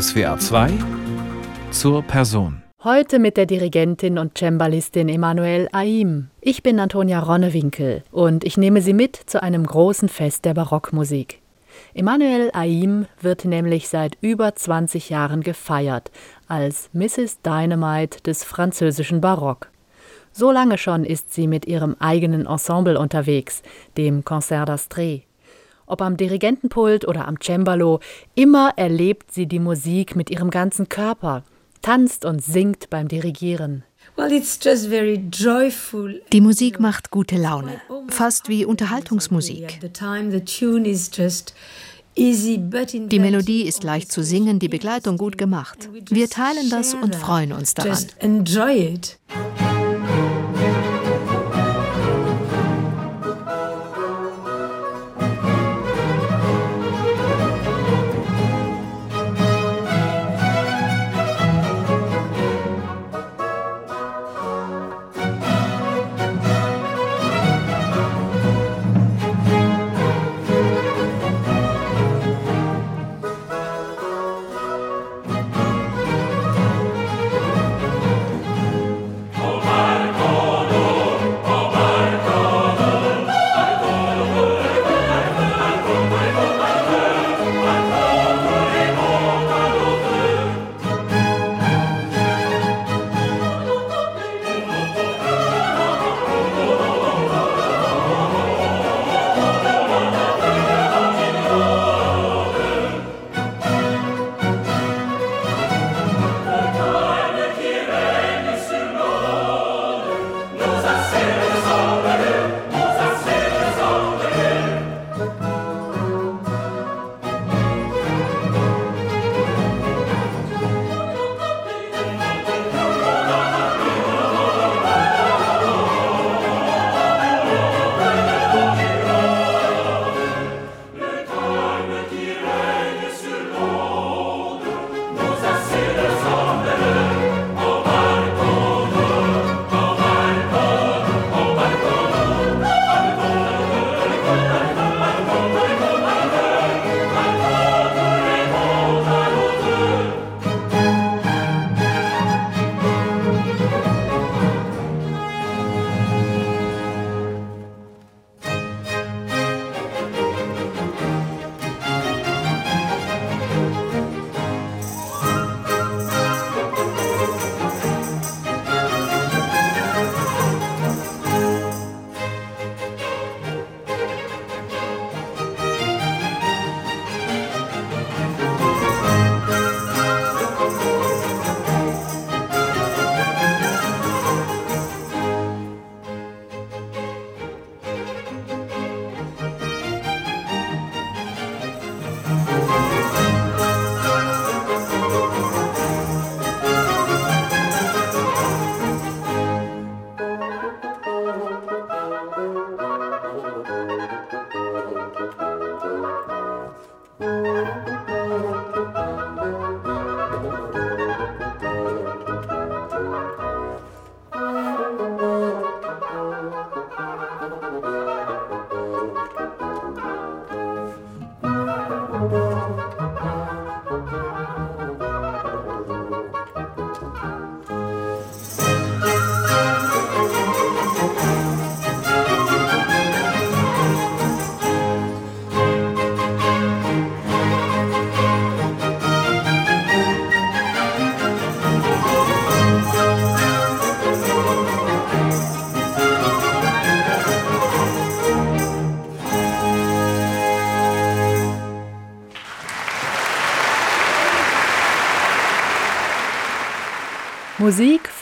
SWA 0.00 0.38
2 0.38 0.70
zur 1.70 2.02
Person. 2.02 2.62
Heute 2.82 3.18
mit 3.18 3.36
der 3.36 3.44
Dirigentin 3.44 4.16
und 4.16 4.38
Cembalistin 4.38 5.10
Emanuel 5.10 5.68
Aim. 5.72 6.28
Ich 6.40 6.62
bin 6.62 6.80
Antonia 6.80 7.20
Ronnewinkel 7.20 8.02
und 8.10 8.42
ich 8.42 8.56
nehme 8.56 8.80
Sie 8.80 8.94
mit 8.94 9.16
zu 9.16 9.42
einem 9.42 9.66
großen 9.66 10.08
Fest 10.08 10.46
der 10.46 10.54
Barockmusik. 10.54 11.42
Emanuel 11.92 12.50
Aim 12.54 13.04
wird 13.20 13.44
nämlich 13.44 13.90
seit 13.90 14.16
über 14.22 14.54
20 14.54 15.10
Jahren 15.10 15.42
gefeiert 15.42 16.10
als 16.48 16.88
Mrs. 16.94 17.42
Dynamite 17.42 18.22
des 18.22 18.44
französischen 18.44 19.20
Barock. 19.20 19.68
So 20.32 20.50
lange 20.52 20.78
schon 20.78 21.04
ist 21.04 21.34
sie 21.34 21.46
mit 21.46 21.66
ihrem 21.66 21.96
eigenen 21.98 22.46
Ensemble 22.46 22.98
unterwegs, 22.98 23.62
dem 23.98 24.24
Concert 24.24 24.70
d'Astrée. 24.70 25.24
Ob 25.92 26.00
am 26.00 26.16
Dirigentenpult 26.16 27.06
oder 27.06 27.28
am 27.28 27.38
Cembalo, 27.38 28.00
immer 28.34 28.72
erlebt 28.76 29.30
sie 29.30 29.44
die 29.44 29.58
Musik 29.58 30.16
mit 30.16 30.30
ihrem 30.30 30.48
ganzen 30.48 30.88
Körper, 30.88 31.44
tanzt 31.82 32.24
und 32.24 32.42
singt 32.42 32.88
beim 32.88 33.08
Dirigieren. 33.08 33.84
Die 36.32 36.40
Musik 36.40 36.80
macht 36.80 37.10
gute 37.10 37.36
Laune, 37.36 37.78
fast 38.08 38.48
wie 38.48 38.64
Unterhaltungsmusik. 38.64 39.80
Die 42.16 43.18
Melodie 43.18 43.62
ist 43.64 43.84
leicht 43.84 44.10
zu 44.10 44.22
singen, 44.22 44.58
die 44.60 44.68
Begleitung 44.68 45.18
gut 45.18 45.36
gemacht. 45.36 45.90
Wir 46.08 46.30
teilen 46.30 46.70
das 46.70 46.94
und 46.94 47.14
freuen 47.14 47.52
uns 47.52 47.74
daran. 47.74 47.98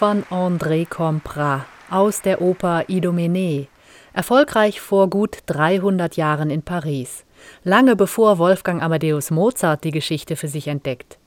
Von 0.01 0.25
André 0.31 0.89
Comprat 0.89 1.67
aus 1.91 2.23
der 2.23 2.41
Oper 2.41 2.85
Idomenee, 2.89 3.69
erfolgreich 4.15 4.81
vor 4.81 5.11
gut 5.11 5.41
300 5.45 6.17
Jahren 6.17 6.49
in 6.49 6.63
Paris, 6.63 7.27
lange 7.65 7.97
bevor 7.97 8.39
Wolfgang 8.39 8.83
Amadeus 8.83 9.31
Mozart 9.31 9.85
die 9.85 9.91
Geschichte 9.91 10.37
für 10.37 10.49
sich 10.49 10.69
entdeckt. 10.69 11.19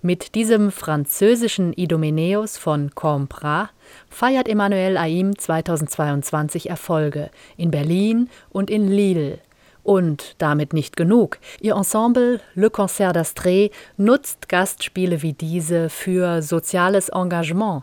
Mit 0.00 0.36
diesem 0.36 0.70
französischen 0.70 1.72
Idomeneus 1.72 2.56
von 2.56 2.94
Comprat 2.94 3.70
feiert 4.08 4.48
Emmanuel 4.48 4.96
Aim 4.96 5.36
2022 5.36 6.70
Erfolge 6.70 7.30
in 7.56 7.72
Berlin 7.72 8.30
und 8.50 8.70
in 8.70 8.86
Lille 8.86 9.40
und 9.82 10.36
damit 10.38 10.72
nicht 10.72 10.96
genug. 10.96 11.38
Ihr 11.60 11.74
Ensemble 11.74 12.40
Le 12.54 12.70
Concert 12.70 13.16
d'Astrée 13.16 13.72
nutzt 13.96 14.48
Gastspiele 14.48 15.20
wie 15.22 15.32
diese 15.32 15.88
für 15.88 16.42
soziales 16.42 17.08
Engagement, 17.08 17.82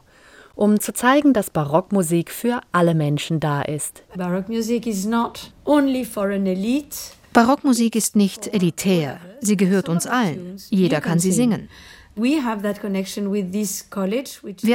um 0.62 0.80
zu 0.80 0.94
zeigen, 0.94 1.34
dass 1.34 1.50
Barockmusik 1.50 2.30
für 2.30 2.62
alle 2.72 2.94
Menschen 2.94 3.40
da 3.40 3.63
ist. 3.63 4.04
Baroque 4.16 4.48
music 4.48 4.86
is 4.86 5.06
not 5.06 5.52
only 5.66 6.06
for 6.06 6.25
an 6.25 6.46
elite. 6.46 6.96
Barockmusik 7.34 7.96
ist 7.96 8.16
nicht 8.16 8.46
elitär, 8.54 9.19
sie 9.40 9.58
gehört 9.58 9.90
uns 9.90 10.06
allen. 10.06 10.58
Jeder 10.69 11.02
kann 11.02 11.18
sie 11.18 11.31
singen. 11.31 11.68
Wir 12.16 12.44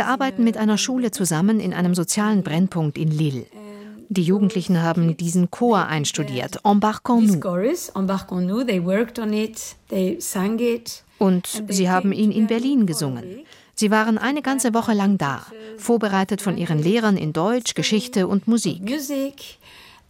arbeiten 0.07 0.43
mit 0.43 0.57
einer 0.57 0.79
Schule 0.79 1.13
zusammen 1.13 1.61
in 1.61 1.73
einem 1.73 1.95
sozialen 1.95 2.43
Brennpunkt 2.43 2.99
in 2.99 3.13
Lille. 3.13 3.47
Die 4.09 4.23
Jugendlichen 4.23 4.83
haben 4.83 5.17
diesen 5.17 5.53
Chor 5.53 5.87
einstudiert, 5.87 6.59
Embarquons-nous. 6.65 7.93
Und 11.19 11.63
sie 11.69 11.91
haben 11.91 12.13
ihn 12.13 12.31
in 12.33 12.47
Berlin 12.47 12.87
gesungen. 12.87 13.45
Sie 13.79 13.91
waren 13.91 14.17
eine 14.17 14.41
ganze 14.41 14.73
Woche 14.73 14.95
lang 14.95 15.19
da, 15.19 15.45
vorbereitet 15.77 16.41
von 16.41 16.57
ihren 16.57 16.79
Lehrern 16.83 17.19
in 17.19 17.35
Deutsch, 17.35 17.75
Geschichte 17.75 18.27
und 18.27 18.49
Musik. 18.49 18.81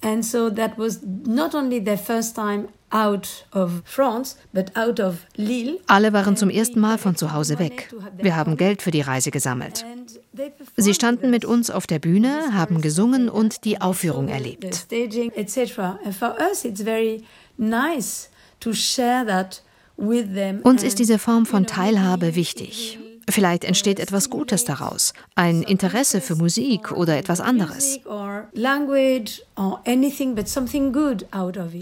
And 0.02 0.24
so 0.24 0.50
that 0.50 0.78
was 0.78 1.00
not 1.24 1.54
only 1.54 1.82
their 1.82 1.98
first 1.98 2.36
time 2.36 2.68
out 2.90 3.46
of 3.52 3.82
France, 3.84 4.36
but 4.52 4.76
out 4.76 5.00
of 5.00 5.26
Lille. 5.34 5.78
Alle 5.86 6.12
waren 6.12 6.36
zum 6.36 6.50
ersten 6.50 6.78
Mal 6.80 6.98
von 6.98 7.16
zu 7.16 7.32
Hause 7.32 7.58
weg. 7.58 7.92
Wir 8.18 8.36
haben 8.36 8.56
Geld 8.56 8.82
für 8.82 8.90
die 8.90 9.00
Reise 9.00 9.30
gesammelt. 9.30 9.84
Sie 10.76 10.94
standen 10.94 11.30
mit 11.30 11.44
uns 11.44 11.70
auf 11.70 11.86
der 11.86 11.98
Bühne, 11.98 12.52
haben 12.52 12.82
gesungen 12.82 13.28
und 13.28 13.64
die 13.64 13.80
Aufführung 13.80 14.28
erlebt. 14.28 14.86
Uns 20.62 20.82
ist 20.82 20.98
diese 20.98 21.18
Form 21.18 21.46
von 21.46 21.66
Teilhabe 21.66 22.34
wichtig. 22.34 22.98
Vielleicht 23.28 23.64
entsteht 23.64 23.99
etwas 23.99 24.31
Gutes 24.31 24.64
daraus, 24.64 25.12
ein 25.34 25.62
Interesse 25.62 26.20
für 26.20 26.37
Musik 26.37 26.93
oder 26.93 27.19
etwas 27.19 27.40
anderes. 27.40 27.99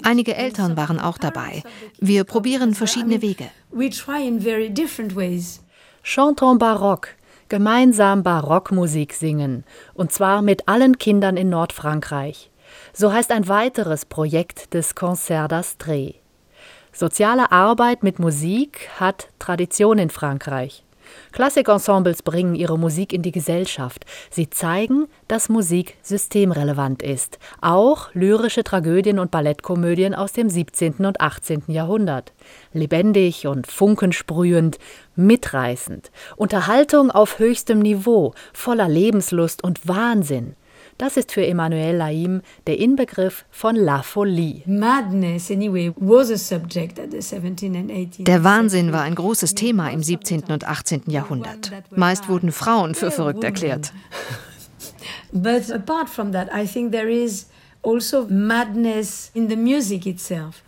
Einige 0.02 0.34
Eltern 0.36 0.76
waren 0.76 0.98
auch 0.98 1.18
dabei. 1.18 1.62
Wir 2.00 2.24
probieren 2.24 2.74
verschiedene 2.74 3.20
Wege. 3.20 3.50
Chanton 6.02 6.58
Baroque, 6.58 7.08
gemeinsam 7.48 8.22
Barockmusik 8.22 9.12
singen, 9.12 9.64
und 9.92 10.12
zwar 10.12 10.40
mit 10.40 10.66
allen 10.66 10.98
Kindern 10.98 11.36
in 11.36 11.50
Nordfrankreich. 11.50 12.50
So 12.94 13.12
heißt 13.12 13.30
ein 13.30 13.48
weiteres 13.48 14.06
Projekt 14.06 14.72
des 14.72 14.94
Concert 14.94 15.52
d'Astrée. 15.52 16.14
Soziale 16.92 17.52
Arbeit 17.52 18.02
mit 18.02 18.18
Musik 18.18 18.88
hat 18.98 19.28
Tradition 19.38 19.98
in 19.98 20.10
Frankreich. 20.10 20.84
Klassikensembles 21.34 22.22
bringen 22.22 22.54
ihre 22.54 22.78
Musik 22.78 23.12
in 23.12 23.22
die 23.22 23.32
Gesellschaft. 23.32 24.04
Sie 24.30 24.50
zeigen, 24.50 25.08
dass 25.26 25.48
Musik 25.48 25.96
systemrelevant 26.00 27.02
ist. 27.02 27.40
Auch 27.60 28.14
lyrische 28.14 28.62
Tragödien 28.62 29.18
und 29.18 29.32
Ballettkomödien 29.32 30.14
aus 30.14 30.32
dem 30.32 30.48
17. 30.48 31.04
und 31.04 31.20
18. 31.20 31.64
Jahrhundert. 31.66 32.32
Lebendig 32.72 33.48
und 33.48 33.66
funkensprühend, 33.66 34.78
mitreißend. 35.16 36.12
Unterhaltung 36.36 37.10
auf 37.10 37.40
höchstem 37.40 37.80
Niveau, 37.80 38.32
voller 38.52 38.88
Lebenslust 38.88 39.64
und 39.64 39.88
Wahnsinn. 39.88 40.54
Das 40.98 41.16
ist 41.16 41.32
für 41.32 41.44
Emmanuel 41.44 41.96
Laim 41.96 42.42
der 42.66 42.78
Inbegriff 42.78 43.44
von 43.50 43.74
La 43.76 44.02
Folie. 44.02 44.62
Der 48.18 48.44
Wahnsinn 48.44 48.92
war 48.92 49.02
ein 49.02 49.14
großes 49.14 49.54
Thema 49.54 49.88
im 49.90 50.02
17. 50.02 50.44
und 50.44 50.66
18. 50.66 51.02
Jahrhundert. 51.08 51.72
Meist 51.90 52.28
wurden 52.28 52.52
Frauen 52.52 52.94
für 52.94 53.10
verrückt 53.10 53.42
erklärt. 53.42 53.92
But 55.32 55.70
apart 55.72 56.08
from 56.08 56.32
that, 56.32 56.48
I 56.54 56.64
think 56.66 56.92
there 56.92 57.10
is 57.10 57.46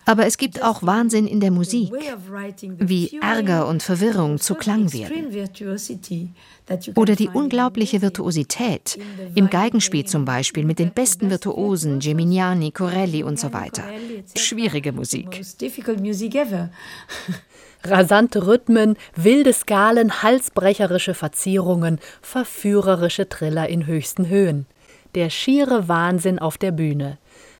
Aber 0.04 0.26
es 0.26 0.36
gibt 0.36 0.62
auch 0.62 0.82
Wahnsinn 0.82 1.26
in 1.26 1.40
der 1.40 1.50
Musik, 1.50 1.92
wie 2.78 3.18
Ärger 3.20 3.66
und 3.66 3.82
Verwirrung 3.82 4.38
zu 4.38 4.54
Klang 4.54 4.92
werden. 4.92 5.32
Oder 6.94 7.16
die 7.16 7.28
unglaubliche 7.28 8.02
Virtuosität, 8.02 8.98
im 9.34 9.48
Geigenspiel 9.48 10.04
zum 10.04 10.24
Beispiel 10.24 10.64
mit 10.64 10.78
den 10.78 10.90
besten 10.90 11.30
Virtuosen, 11.30 12.00
Geminiani, 12.00 12.72
Corelli 12.72 13.22
und 13.22 13.38
so 13.38 13.52
weiter. 13.52 13.84
Schwierige 14.36 14.92
Musik. 14.92 15.40
Rasante 17.84 18.46
Rhythmen, 18.46 18.96
wilde 19.14 19.52
Skalen, 19.52 20.22
halsbrecherische 20.22 21.14
Verzierungen, 21.14 22.00
verführerische 22.20 23.28
Triller 23.28 23.68
in 23.68 23.86
höchsten 23.86 24.28
Höhen 24.28 24.66
der 25.16 25.30
schiere 25.30 25.88
Wahnsinn 25.88 26.38
auf 26.38 26.58
der 26.58 26.70
Bühne, 26.70 27.18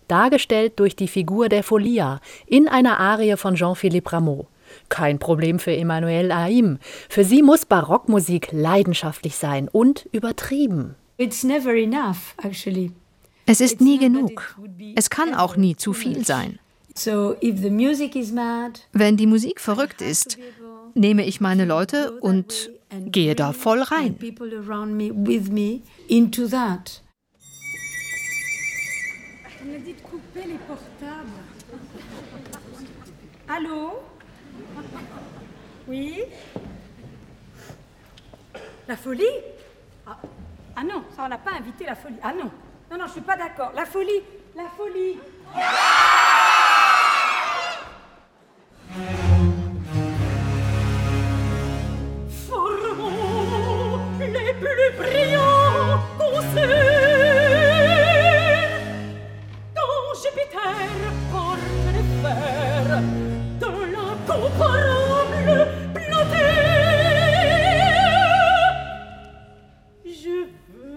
dargestellt 0.09 0.75
durch 0.77 0.95
die 0.95 1.09
Figur 1.09 1.49
der 1.49 1.65
Folia 1.65 2.21
in 2.47 2.69
einer 2.69 3.01
Arie 3.01 3.37
von 3.37 3.57
Jean-Philippe 3.57 4.13
Rameau. 4.13 4.47
Kein 4.89 5.19
Problem 5.19 5.59
für 5.59 5.75
Emmanuel 5.75 6.33
Haim. 6.35 6.79
Für 7.09 7.25
sie 7.25 7.43
muss 7.43 7.65
Barockmusik 7.65 8.51
leidenschaftlich 8.53 9.37
sein 9.37 9.69
und 9.69 10.07
übertrieben. 10.13 10.95
Es 13.47 13.61
ist 13.61 13.81
nie 13.81 13.99
genug. 13.99 14.57
Es 14.97 15.09
kann 15.09 15.35
auch 15.35 15.57
nie 15.57 15.77
zu 15.77 15.93
viel 15.93 16.25
sein. 16.25 16.59
Wenn 18.93 19.17
die 19.17 19.27
Musik 19.27 19.61
verrückt 19.61 20.03
ist, 20.03 20.37
nehme 20.95 21.25
ich 21.25 21.41
meine 21.41 21.65
Leute 21.65 22.13
und 22.21 22.71
gehe 22.91 23.35
da 23.35 23.53
voll 23.53 23.83
rein. 23.83 24.17
Les 30.47 30.59
portables. 30.59 31.29
Allô? 33.49 34.01
Oui? 35.89 36.23
La 38.89 38.97
folie? 38.97 39.25
Ah. 40.07 40.17
ah. 40.77 40.85
non, 40.85 41.05
ça 41.15 41.25
on 41.25 41.29
n'a 41.29 41.39
pas 41.39 41.53
invité 41.53 41.85
la 41.85 41.95
folie. 41.95 42.17
Ah 42.23 42.33
non, 42.33 42.51
non, 42.91 42.99
non, 42.99 43.07
je 43.07 43.13
suis 43.13 43.21
pas 43.21 43.37
d'accord. 43.37 43.73
La 43.75 43.85
folie, 43.87 44.23
la 44.55 44.69
folie. 44.77 45.19
Formons 52.49 54.01
les 54.21 54.55
plus 54.55 54.91
brillants 54.97 56.01
Jupiter, 60.23 60.89
orne 61.35 61.61
de 61.93 62.03
fer, 62.23 62.85
de 63.61 63.71
l'incomparable 63.93 65.49
beauté. 65.93 66.49
Je 70.07 70.37
veux 70.73 70.96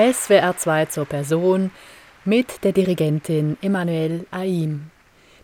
SWR2 0.00 0.88
zur 0.88 1.04
Person 1.04 1.70
mit 2.24 2.64
der 2.64 2.72
Dirigentin 2.72 3.58
Emanuel 3.60 4.26
Aim. 4.30 4.90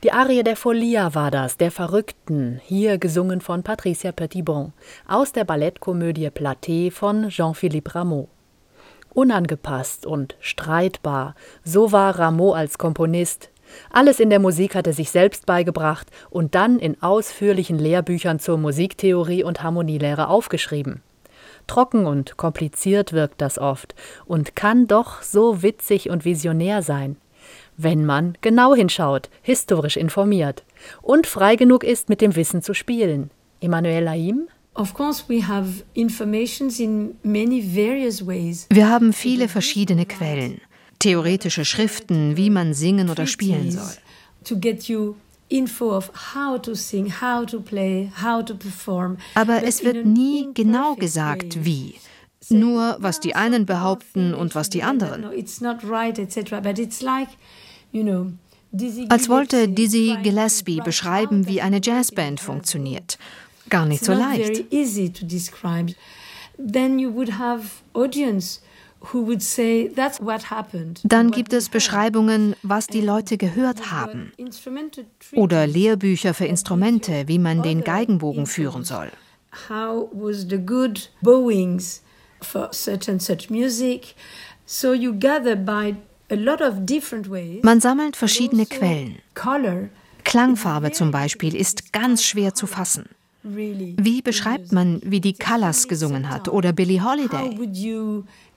Die 0.03 0.13
Arie 0.13 0.45
der 0.45 0.57
Folia 0.57 1.15
war 1.15 1.31
das, 1.31 1.59
der 1.59 1.71
Verrückten, 1.71 2.59
hier 2.65 2.97
gesungen 2.97 3.43
von 3.43 3.63
Patricia 3.63 4.13
Petitbon, 4.13 4.73
aus 5.07 5.33
der 5.33 5.45
Ballettkomödie 5.45 6.29
Platé 6.29 6.91
von 6.91 7.29
Jean-Philippe 7.29 7.97
Rameau. 7.97 8.31
Unangepasst 9.13 10.07
und 10.07 10.37
streitbar, 10.41 11.35
so 11.63 11.93
war 11.93 12.19
Rameau 12.19 12.55
als 12.55 12.79
Komponist. 12.79 13.51
Alles 13.91 14.21
in 14.21 14.31
der 14.31 14.41
Musik 14.41 14.75
hat 14.75 14.87
er 14.87 14.95
sich 14.95 15.11
selbst 15.11 15.45
beigebracht 15.45 16.07
und 16.31 16.55
dann 16.55 16.79
in 16.79 17.03
ausführlichen 17.03 17.79
Lehrbüchern 17.79 18.39
zur 18.39 18.57
Musiktheorie 18.57 19.45
und 19.45 19.63
Harmonielehre 19.63 20.29
aufgeschrieben. 20.29 21.03
Trocken 21.67 22.07
und 22.07 22.37
kompliziert 22.37 23.13
wirkt 23.13 23.41
das 23.41 23.59
oft 23.59 23.95
und 24.25 24.57
kann 24.57 24.87
doch 24.87 25.23
so 25.23 25.63
witzig 25.63 26.11
und 26.11 26.25
visionär 26.25 26.83
sein, 26.83 27.17
wenn 27.77 28.05
man 28.05 28.39
genau 28.41 28.75
hinschaut, 28.75 29.29
historisch 29.43 29.97
informiert 29.97 30.65
und 31.03 31.27
frei 31.27 31.57
genug 31.57 31.85
ist, 31.85 32.09
mit 32.09 32.21
dem 32.21 32.37
Wissen 32.37 32.63
zu 32.63 32.75
spielen. 32.75 33.31
Emmanuel 33.61 34.05
Laim? 34.05 34.49
Wir 38.71 38.89
haben 38.91 39.13
viele 39.15 39.49
verschiedene 39.49 40.05
Quellen, 40.05 40.61
theoretische 40.99 41.65
Schriften, 41.65 42.37
wie 42.37 42.51
man 42.51 42.75
singen 42.75 43.09
oder 43.09 43.27
spielen 43.27 43.71
soll. 43.71 43.95
Aber 49.35 49.63
es 49.63 49.85
wird 49.85 50.07
nie 50.07 50.49
genau 50.55 50.95
gesagt, 50.97 51.65
wie. 51.65 51.95
Nur 52.49 52.97
was 53.01 53.21
die 53.21 53.35
einen 53.35 53.67
behaupten 53.67 54.35
und 54.35 54.55
was 54.55 54.71
die 54.71 54.83
anderen. 54.83 55.25
Als 59.09 59.29
wollte 59.29 59.69
Dizzy 59.69 60.17
Gillespie 60.23 60.81
beschreiben, 60.81 61.47
wie 61.47 61.61
eine 61.63 61.81
Jazzband 61.83 62.41
funktioniert. 62.41 63.19
Gar 63.69 63.87
nicht 63.87 64.05
so 64.05 64.13
leicht. 64.13 64.65
Then 66.59 66.99
you 66.99 67.13
would 67.13 67.39
have 67.39 67.83
audience 67.93 68.61
dann 71.05 71.31
gibt 71.31 71.53
es 71.53 71.69
Beschreibungen, 71.69 72.57
was 72.63 72.87
die 72.87 73.01
Leute 73.01 73.37
gehört 73.37 73.91
haben. 73.91 74.33
Oder 75.33 75.67
Lehrbücher 75.67 76.35
für 76.35 76.47
Instrumente, 76.47 77.25
wie 77.27 77.39
man 77.39 77.63
den 77.63 77.85
Geigenbogen 77.85 78.47
führen 78.47 78.85
soll. 78.85 79.11
Man 87.63 87.81
sammelt 87.81 88.17
verschiedene 88.17 88.67
Quellen. 88.67 89.19
Klangfarbe 90.25 90.91
zum 90.91 91.13
Beispiel 91.13 91.55
ist 91.55 91.93
ganz 91.93 92.25
schwer 92.25 92.55
zu 92.55 92.67
fassen. 92.67 93.09
Wie 93.49 94.23
beschreibt 94.23 94.73
man, 94.73 95.01
wie 95.05 95.21
die 95.21 95.35
Callas 95.35 95.87
gesungen 95.87 96.29
hat 96.29 96.49
oder 96.49 96.73
Billie 96.73 97.05
Holiday? 97.05 97.57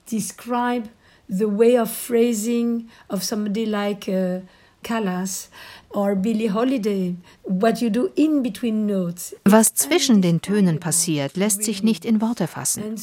Describe 0.10 0.90
the 1.30 1.46
way 1.46 1.78
of 1.78 1.90
phrasing 1.90 2.90
of 3.10 3.24
somebody 3.24 3.66
like 3.66 4.10
uh, 4.10 4.40
Callas 4.84 5.50
or 5.92 6.16
Billie 6.16 6.48
Holiday, 6.48 7.16
what 7.44 7.82
you 7.82 7.90
do 7.90 8.12
in 8.16 8.42
between 8.44 8.86
notes. 8.86 9.36
Was 9.46 9.74
zwischen 9.74 10.22
den 10.22 10.42
Tönen 10.42 10.80
passiert, 10.80 11.36
lässt 11.36 11.64
sich 11.64 11.84
nicht 11.84 12.06
in 12.06 12.22
Worte 12.22 12.48
fassen. 12.48 12.96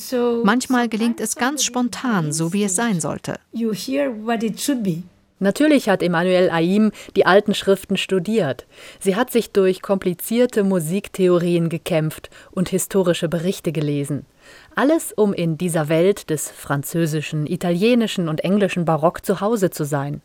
Manchmal 0.44 0.88
gelingt 0.88 1.20
es 1.20 1.36
ganz 1.36 1.64
spontan, 1.64 2.32
so 2.32 2.52
wie 2.52 2.64
es 2.64 2.76
sein 2.76 3.00
sollte. 3.00 3.38
You 3.52 3.72
hear 3.72 4.10
what 4.10 4.42
it 4.42 4.60
should 4.60 4.82
be. 4.82 5.02
Natürlich 5.38 5.88
hat 5.88 6.02
Emmanuel 6.02 6.50
Aim 6.50 6.92
die 7.14 7.26
alten 7.26 7.54
Schriften 7.54 7.96
studiert. 7.96 8.66
Sie 9.00 9.16
hat 9.16 9.30
sich 9.30 9.50
durch 9.52 9.82
komplizierte 9.82 10.64
Musiktheorien 10.64 11.68
gekämpft 11.68 12.30
und 12.52 12.70
historische 12.70 13.28
Berichte 13.28 13.72
gelesen. 13.72 14.24
Alles, 14.74 15.12
um 15.12 15.34
in 15.34 15.58
dieser 15.58 15.88
Welt 15.88 16.30
des 16.30 16.50
französischen, 16.50 17.46
italienischen 17.46 18.28
und 18.28 18.44
englischen 18.44 18.84
Barock 18.84 19.26
zu 19.26 19.40
Hause 19.40 19.70
zu 19.70 19.84
sein. 19.84 20.22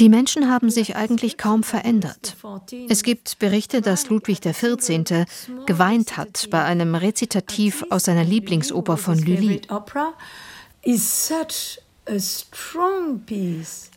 Die 0.00 0.08
Menschen 0.08 0.50
haben 0.50 0.70
sich 0.70 0.96
eigentlich 0.96 1.36
kaum 1.36 1.62
verändert. 1.62 2.36
Es 2.88 3.02
gibt 3.02 3.38
Berichte, 3.38 3.82
dass 3.82 4.08
Ludwig 4.08 4.40
XIV. 4.40 5.26
geweint 5.66 6.16
hat 6.16 6.48
bei 6.50 6.62
einem 6.62 6.94
Rezitativ 6.94 7.84
aus 7.90 8.04
seiner 8.04 8.24
Lieblingsoper 8.24 8.96
von 8.96 9.18
Lully. 9.18 9.60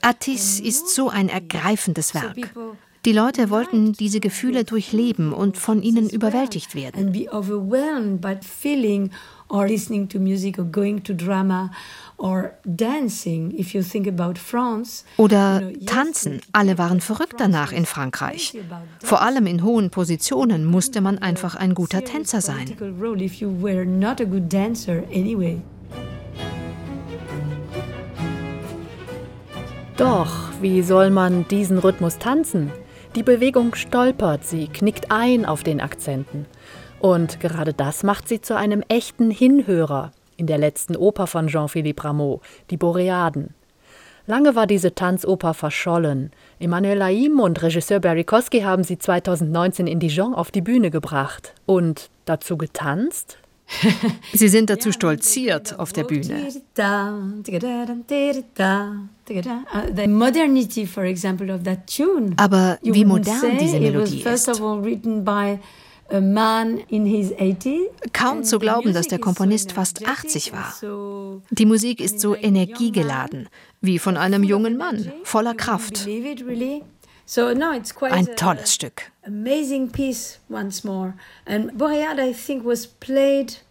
Attis 0.02 0.60
ist 0.60 0.90
so 0.90 1.10
ein 1.10 1.30
ergreifendes 1.30 2.14
Werk. 2.14 2.36
Die 3.06 3.14
Leute 3.14 3.50
wollten 3.50 3.94
diese 3.94 4.20
Gefühle 4.20 4.64
durchleben 4.64 5.34
und 5.34 5.58
von 5.58 5.82
ihnen 5.82 6.08
überwältigt 6.10 6.76
werden. 6.76 7.14
or 9.52 9.68
listening 9.68 10.08
to 10.08 10.20
music 10.20 10.58
or 10.58 10.66
going 10.66 11.04
to 11.04 11.14
drama 11.14 11.72
or 12.18 12.54
dancing 12.64 13.52
if 13.52 13.74
you 13.74 13.84
think 13.84 14.08
about 14.08 14.40
France. 14.40 15.04
Oder 15.18 15.72
tanzen. 15.86 16.42
Alle 16.54 16.78
waren 16.78 17.02
verrückt 17.02 17.36
danach 17.38 17.72
in 17.72 17.86
Frankreich. 17.86 18.58
Vor 19.04 19.22
allem 19.22 19.48
in 19.48 19.64
hohen 19.64 19.90
Positionen 19.90 20.66
musste 20.66 21.02
man 21.02 21.18
einfach 21.18 21.56
ein 21.56 21.74
guter 21.74 22.04
Tänzer 22.04 22.42
sein. 22.42 22.76
Doch, 30.02 30.50
wie 30.60 30.82
soll 30.82 31.12
man 31.12 31.48
diesen 31.48 31.78
Rhythmus 31.78 32.18
tanzen? 32.18 32.72
Die 33.14 33.22
Bewegung 33.22 33.76
stolpert, 33.76 34.44
sie 34.44 34.68
knickt 34.68 35.12
ein 35.12 35.46
auf 35.46 35.62
den 35.62 35.80
Akzenten. 35.80 36.48
Und 37.00 37.40
gerade 37.40 37.72
das 37.72 38.02
macht 38.02 38.28
sie 38.28 38.42
zu 38.42 38.58
einem 38.58 38.84
echten 38.88 39.30
Hinhörer 39.30 40.12
in 40.38 40.48
der 40.48 40.58
letzten 40.58 40.96
Oper 40.96 41.28
von 41.28 41.50
Jean-Philippe 41.50 42.04
Rameau, 42.04 42.42
Die 42.72 42.78
Boreaden. 42.78 43.54
Lange 44.26 44.56
war 44.56 44.66
diese 44.66 44.96
Tanzoper 44.96 45.54
verschollen. 45.54 46.32
Emmanuel 46.58 46.98
Laim 46.98 47.40
und 47.40 47.62
Regisseur 47.62 48.00
Barry 48.00 48.24
Kosky 48.24 48.62
haben 48.62 48.84
sie 48.84 48.98
2019 48.98 49.86
in 49.86 50.00
Dijon 50.00 50.34
auf 50.34 50.50
die 50.50 50.62
Bühne 50.62 50.90
gebracht. 50.90 51.54
Und 51.68 52.10
dazu 52.26 52.58
getanzt? 52.58 53.38
Sie 54.34 54.50
sind 54.50 54.70
dazu 54.70 54.92
stolziert 54.92 55.80
auf 55.80 55.94
der 55.94 56.04
Bühne. 56.04 56.48
Aber 62.38 62.80
wie 62.82 63.06
modern 63.06 63.58
diese 63.60 63.80
Melodie 63.80 64.24
ist. 64.24 64.48
Kaum 68.14 68.44
zu 68.44 68.60
glauben, 68.60 68.94
dass 68.94 69.08
der 69.08 69.20
Komponist 69.20 69.72
fast 69.72 70.06
80 70.06 70.52
war. 70.52 70.74
Die 71.52 71.66
Musik 71.66 72.02
ist 72.02 72.20
so 72.20 72.36
energiegeladen, 72.36 73.48
wie 73.80 73.98
von 73.98 74.18
einem 74.18 74.44
jungen 74.44 74.78
Mann, 74.78 75.12
voller 75.24 75.54
Kraft. 75.54 76.06
Ein 78.02 78.36
tolles 78.36 78.74
Stück. 78.74 79.12
Amazing 79.26 79.92
piece 79.92 80.40
once 80.50 80.84
more. 80.84 81.14
And 81.46 81.78
Boread, 81.78 82.20
I 82.20 82.34
think, 82.34 82.66
was 82.66 82.88
played 82.88 83.62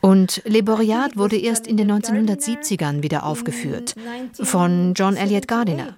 und 0.00 0.42
Le 0.44 0.62
Boread 0.62 1.16
wurde 1.16 1.36
erst 1.36 1.66
in 1.66 1.76
den 1.76 1.90
1970ern 1.90 3.02
wieder 3.02 3.26
aufgeführt 3.26 3.96
von 4.40 4.94
John 4.94 5.16
Elliott 5.16 5.48
Gardiner. 5.48 5.94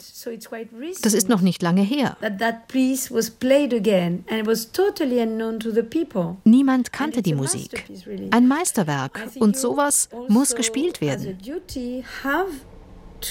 Das 1.02 1.14
ist 1.14 1.28
noch 1.28 1.42
nicht 1.42 1.62
lange 1.62 1.82
her. 1.82 2.16
Niemand 6.44 6.92
kannte 6.92 7.22
die 7.22 7.34
Musik. 7.34 7.84
Ein 8.30 8.48
Meisterwerk 8.48 9.28
und 9.38 9.56
sowas 9.56 10.08
muss 10.28 10.54
gespielt 10.54 11.00
werden. 11.00 11.38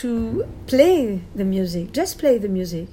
To 0.02 0.44
play 0.68 1.20
the 1.36 1.44
music, 1.44 1.90
just 1.98 2.20
play 2.20 2.40
the 2.40 2.48
music. 2.48 2.88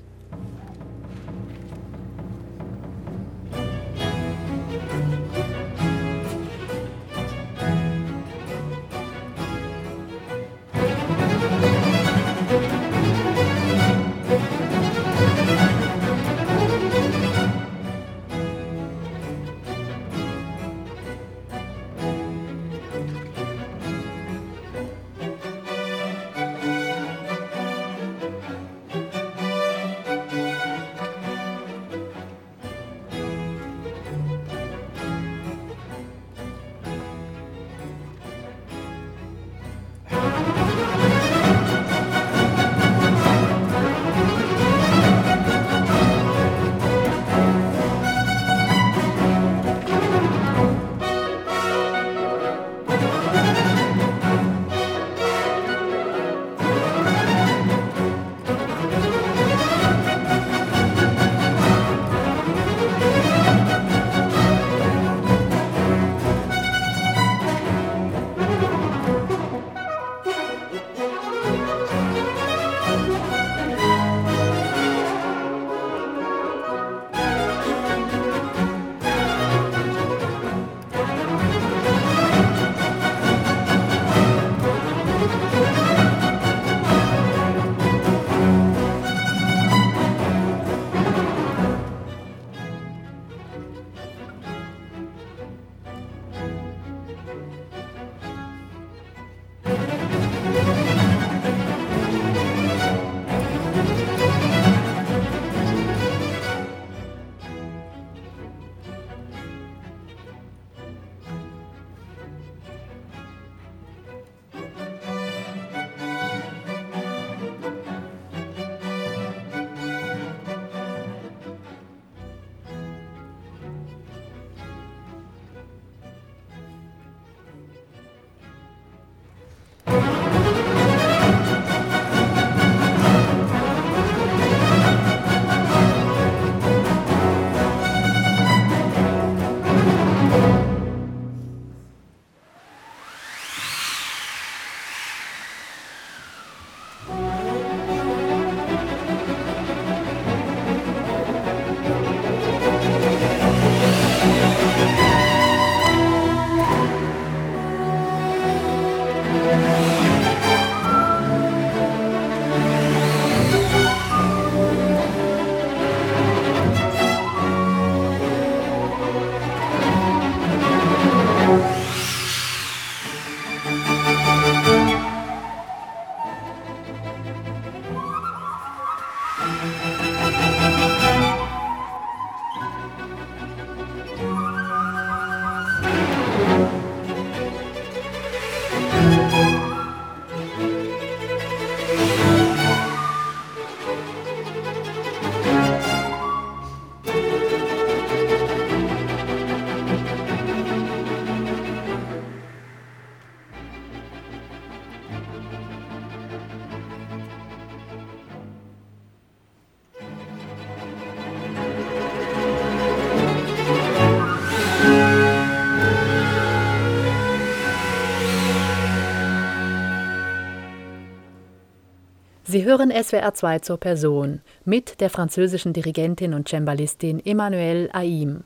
Sie 222.57 222.64
hören 222.64 222.90
SWR 222.90 223.35
2 223.35 223.59
zur 223.59 223.77
Person 223.77 224.40
mit 224.64 225.03
der 225.03 225.11
französischen 225.11 225.75
Dirigentin 225.75 226.33
und 226.33 226.49
Cembalistin 226.49 227.21
Emmanuelle 227.23 227.90
Aim. 227.92 228.45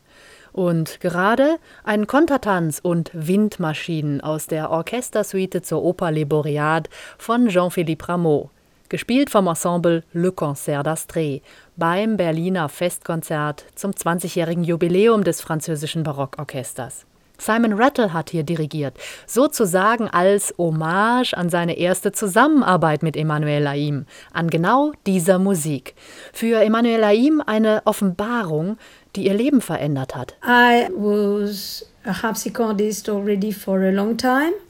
Und 0.51 0.99
gerade 0.99 1.59
ein 1.85 2.09
Kontertanz 2.09 2.81
und 2.83 3.12
Windmaschinen 3.14 4.20
aus 4.20 4.49
der 4.49 4.73
Orchestersuite 4.73 5.62
zur 5.62 5.85
Oper 5.85 6.11
Les 6.11 6.29
Boreades 6.29 6.90
von 7.18 7.46
Jean-Philippe 7.46 8.09
Rameau, 8.09 8.51
gespielt 8.88 9.31
vom 9.31 9.46
Ensemble 9.46 10.03
Le 10.12 10.33
Concert 10.33 10.85
d'Astrée 10.85 11.42
beim 11.77 12.16
Berliner 12.16 12.68
Festkonzert 12.68 13.64
zum 13.77 13.92
20-jährigen 13.92 14.64
Jubiläum 14.64 15.23
des 15.23 15.40
französischen 15.40 16.03
Barockorchesters. 16.03 17.07
Simon 17.40 17.72
Rattle 17.72 18.12
hat 18.12 18.31
hier 18.31 18.42
dirigiert, 18.42 18.94
sozusagen 19.26 20.09
als 20.09 20.55
Hommage 20.59 21.35
an 21.35 21.48
seine 21.50 21.79
erste 21.79 22.12
Zusammenarbeit 22.12 23.03
mit 23.03 23.16
Emmanuel 23.16 23.62
Laim, 23.62 24.07
an 24.33 24.50
genau 24.50 24.92
dieser 25.07 25.38
Musik. 25.38 25.94
Für 26.33 26.62
Emmanuel 26.62 27.00
Laim 27.00 27.42
eine 27.44 27.83
Offenbarung, 27.85 28.76
die 29.16 29.26
ihr 29.26 29.35
Leben 29.35 29.61
verändert 29.61 30.14
hat. 30.14 30.35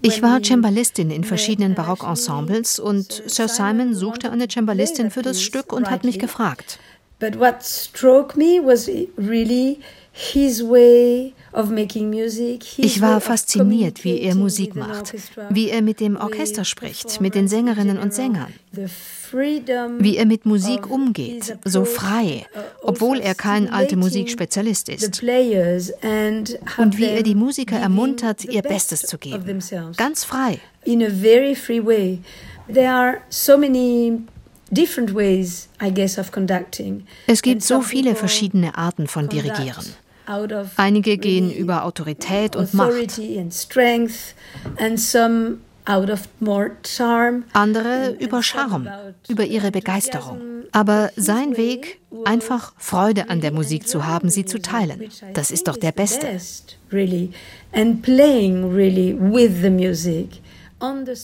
Ich 0.03 0.23
war 0.23 0.43
Cembalistin 0.43 1.11
in 1.11 1.25
verschiedenen 1.25 1.75
Barockensembles 1.75 2.79
und 2.79 3.23
Sir 3.27 3.49
Simon 3.49 3.95
suchte 3.95 4.31
eine 4.31 4.49
Cembalistin 4.49 5.11
für 5.11 5.23
das 5.23 5.43
Stück 5.43 5.73
und 5.73 5.91
hat 5.91 6.05
mich 6.05 6.19
gefragt. 6.19 6.79
But 7.21 7.39
what 7.39 7.63
struck 7.63 8.37
me 8.37 8.61
was 8.61 8.89
really 9.17 9.79
his 10.13 10.63
way 10.63 11.35
ich 12.77 13.01
war 13.01 13.21
fasziniert, 13.21 14.05
wie 14.05 14.21
er 14.21 14.37
Musik 14.37 14.77
macht, 14.77 15.15
wie 15.51 15.71
er 15.71 15.83
mit 15.83 15.99
dem 15.99 16.17
Orchester 16.17 16.65
spricht, 16.65 17.21
mit 17.21 17.35
den 17.35 17.49
Sängerinnen 17.49 17.99
und 17.99 18.15
Sängern, 18.15 18.53
wie 19.33 20.17
er 20.17 20.27
mit 20.27 20.47
Musik 20.47 20.89
umgeht, 20.89 21.59
so 21.65 21.85
frei, 21.85 22.47
uh, 22.55 22.61
obwohl 22.83 23.19
er 23.19 23.35
kein 23.35 23.69
alte 23.69 23.97
Musikspezialist 23.97 24.89
ist. 24.91 25.23
Und 25.23 26.99
wie 26.99 27.05
er 27.05 27.23
die 27.23 27.35
Musiker 27.35 27.77
ermuntert, 27.77 28.45
ihr 28.45 28.63
Bestes 28.63 29.01
zu 29.03 29.19
geben. 29.19 29.61
Ganz 29.97 30.25
frei. 30.25 30.61
Es 37.27 37.43
gibt 37.43 37.63
so 37.63 37.81
viele 37.81 38.15
verschiedene 38.15 38.77
Arten 38.77 39.09
von 39.09 39.29
Dirigieren. 39.29 39.85
Einige 40.77 41.19
gehen 41.19 41.53
über 41.53 41.85
Autorität 41.85 42.55
und 42.55 42.73
Macht. 42.73 42.93
Andere 47.53 48.17
über 48.21 48.43
Charme, 48.43 48.89
über 49.29 49.45
ihre 49.45 49.73
Begeisterung. 49.73 50.41
Aber 50.71 51.11
sein 51.17 51.57
Weg, 51.57 51.99
einfach 52.25 52.73
Freude 52.77 53.29
an 53.29 53.41
der 53.41 53.51
Musik 53.51 53.89
zu 53.89 54.07
haben, 54.07 54.31
sie 54.31 54.45
zu 54.45 54.61
teilen, 54.61 55.09
das 55.35 55.51
ist 55.51 55.67
doch 55.67 55.77
der 55.77 55.91
beste. 55.91 56.29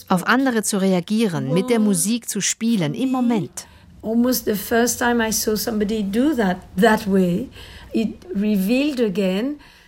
Auf 0.08 0.26
andere 0.26 0.62
zu 0.62 0.80
reagieren, 0.80 1.52
mit 1.52 1.70
der 1.70 1.80
Musik 1.80 2.28
zu 2.28 2.40
spielen, 2.40 2.94
im 2.94 3.10
Moment. 3.10 3.66
Almost 4.02 4.44
the 4.44 4.54
first 4.54 4.98
time 4.98 5.26
I 5.26 5.32
saw 5.32 5.56
somebody 5.56 6.02
do 6.02 6.34
that 6.34 6.58
that 6.76 7.10
way, 7.10 7.48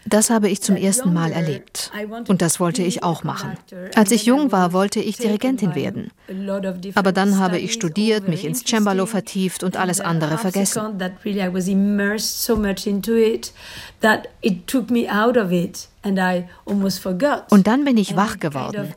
das 0.07 0.31
habe 0.31 0.48
ich 0.48 0.62
zum 0.62 0.76
ersten 0.76 1.12
Mal 1.12 1.33
erlebt. 1.33 1.92
Und 2.28 2.40
das 2.40 2.61
wollte 2.61 2.83
ich 2.83 3.02
auch 3.02 3.24
machen. 3.24 3.52
Als 3.94 4.11
ich 4.11 4.24
jung 4.24 4.50
war, 4.52 4.72
wollte 4.72 5.00
ich 5.00 5.18
Dirigentin 5.18 5.74
werden. 5.74 6.11
Aber 6.94 7.12
dann 7.12 7.38
habe 7.38 7.59
ich 7.59 7.72
studiert, 7.72 8.28
mich 8.28 8.44
ins 8.44 8.64
Cembalo 8.64 9.07
vertieft 9.07 9.62
und 9.62 9.76
alles 9.76 10.00
andere 10.00 10.38
vergessen. 10.38 10.98
Und 17.51 17.66
dann 17.66 17.85
bin 17.85 17.97
ich 17.97 18.16
wach 18.16 18.38
geworden. 18.38 18.94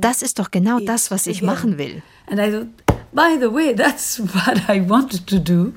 Das 0.00 0.22
ist 0.22 0.38
doch 0.38 0.50
genau 0.50 0.78
das, 0.80 1.10
was 1.10 1.26
ich 1.26 1.42
machen 1.42 1.78
will. 1.78 2.02
By 3.12 3.38
the 3.40 3.50
way, 3.50 3.74
that's 3.74 4.20
what 4.34 4.68
I 4.68 4.86
wanted 4.86 5.26
to 5.28 5.38
do. 5.38 5.72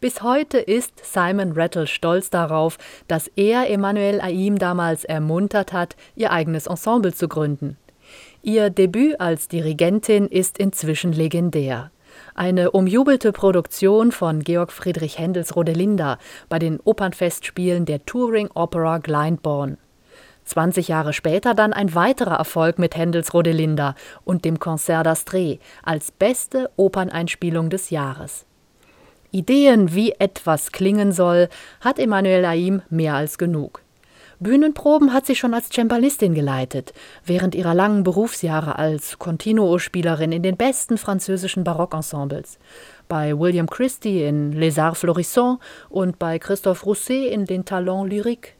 Bis 0.00 0.22
heute 0.22 0.58
ist 0.58 0.92
Simon 1.04 1.52
Rattle 1.52 1.86
stolz 1.86 2.30
darauf, 2.30 2.78
dass 3.06 3.30
er 3.36 3.68
Emmanuel 3.68 4.20
Aim 4.20 4.58
damals 4.58 5.04
ermuntert 5.04 5.74
hat, 5.74 5.94
ihr 6.16 6.32
eigenes 6.32 6.66
Ensemble 6.66 7.12
zu 7.12 7.28
gründen. 7.28 7.76
Ihr 8.42 8.70
Debüt 8.70 9.20
als 9.20 9.46
Dirigentin 9.46 10.26
ist 10.26 10.58
inzwischen 10.58 11.12
legendär. 11.12 11.90
Eine 12.34 12.70
umjubelte 12.70 13.30
Produktion 13.30 14.10
von 14.10 14.42
Georg 14.42 14.72
Friedrich 14.72 15.18
Händels 15.18 15.54
Rodelinda 15.54 16.18
bei 16.48 16.58
den 16.58 16.80
Opernfestspielen 16.80 17.84
der 17.84 18.04
Touring 18.06 18.48
Opera 18.54 18.98
Glyndebourne. 18.98 19.76
20 20.50 20.88
Jahre 20.88 21.12
später 21.12 21.54
dann 21.54 21.72
ein 21.72 21.94
weiterer 21.94 22.36
Erfolg 22.36 22.78
mit 22.78 22.96
Händels 22.96 23.32
Rodelinda 23.32 23.94
und 24.24 24.44
dem 24.44 24.58
Concert 24.58 25.06
d'Astrée 25.06 25.58
als 25.82 26.10
beste 26.10 26.70
Operneinspielung 26.76 27.70
des 27.70 27.90
Jahres. 27.90 28.46
Ideen, 29.30 29.94
wie 29.94 30.12
etwas 30.12 30.72
klingen 30.72 31.12
soll, 31.12 31.48
hat 31.80 31.98
Emmanuel 31.98 32.42
Laim 32.42 32.82
mehr 32.90 33.14
als 33.14 33.38
genug. 33.38 33.82
Bühnenproben 34.40 35.12
hat 35.12 35.26
sie 35.26 35.36
schon 35.36 35.52
als 35.52 35.68
Cembalistin 35.68 36.34
geleitet, 36.34 36.94
während 37.24 37.54
ihrer 37.54 37.74
langen 37.74 38.02
Berufsjahre 38.02 38.78
als 38.78 39.18
Continuo-Spielerin 39.18 40.32
in 40.32 40.42
den 40.42 40.56
besten 40.56 40.96
französischen 40.96 41.62
Barockensembles. 41.62 42.58
Bei 43.06 43.38
William 43.38 43.68
Christie 43.68 44.24
in 44.24 44.52
Les 44.52 44.78
Arts 44.78 45.00
Florissants 45.00 45.62
und 45.90 46.18
bei 46.18 46.38
Christophe 46.38 46.86
Rousset 46.86 47.30
in 47.30 47.44
den 47.44 47.66
Talents 47.66 48.10
Lyriques. 48.10 48.59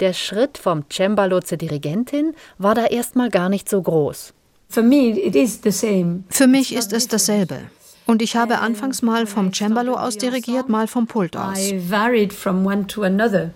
Der 0.00 0.12
Schritt 0.12 0.58
vom 0.58 0.84
Cembalo 0.88 1.40
zur 1.40 1.58
Dirigentin 1.58 2.34
war 2.56 2.74
da 2.76 2.86
erstmal 2.86 3.30
gar 3.30 3.48
nicht 3.48 3.68
so 3.68 3.82
groß. 3.82 4.32
Für 4.68 4.82
mich 4.82 5.22
ist 5.24 6.92
es 6.92 7.08
dasselbe. 7.08 7.58
Und 8.06 8.22
ich 8.22 8.36
habe 8.36 8.60
anfangs 8.60 9.02
mal 9.02 9.26
vom 9.26 9.52
Cembalo 9.52 9.94
aus 9.94 10.16
dirigiert, 10.16 10.68
mal 10.68 10.86
vom 10.86 11.06
Pult 11.06 11.36
aus. 11.36 11.58
I 11.58 11.90
varied 11.90 12.32
from 12.32 12.64
one 12.64 12.86
to 12.86 13.02
another. 13.02 13.50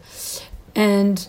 And 0.75 1.29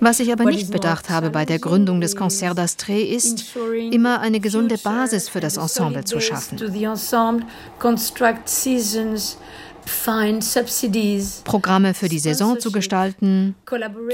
was 0.00 0.20
ich 0.20 0.32
aber 0.32 0.44
nicht 0.44 0.70
bedacht 0.70 1.08
habe 1.08 1.30
bei 1.30 1.46
der 1.46 1.58
Gründung 1.58 2.00
des 2.02 2.14
Concert 2.14 2.58
d'Astrée 2.58 3.04
ist, 3.04 3.56
immer 3.90 4.20
eine 4.20 4.38
gesunde 4.38 4.76
Basis 4.76 5.30
für 5.30 5.40
das 5.40 5.56
Ensemble 5.56 6.04
zu 6.04 6.20
schaffen. 6.20 6.58
Programme 11.44 11.94
für 11.94 12.08
die 12.08 12.18
Saison 12.18 12.58
zu 12.60 12.72
gestalten, 12.72 13.54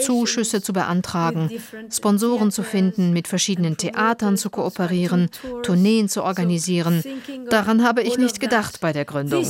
Zuschüsse 0.00 0.62
zu 0.62 0.72
beantragen, 0.72 1.50
Sponsoren 1.90 2.50
zu 2.50 2.62
finden, 2.62 3.12
mit 3.12 3.28
verschiedenen 3.28 3.76
Theatern 3.76 4.36
zu 4.36 4.50
kooperieren, 4.50 5.30
Tourneen 5.62 6.08
zu 6.08 6.24
organisieren. 6.24 7.04
Daran 7.48 7.84
habe 7.84 8.02
ich 8.02 8.18
nicht 8.18 8.40
gedacht 8.40 8.80
bei 8.80 8.92
der 8.92 9.04
Gründung. 9.04 9.44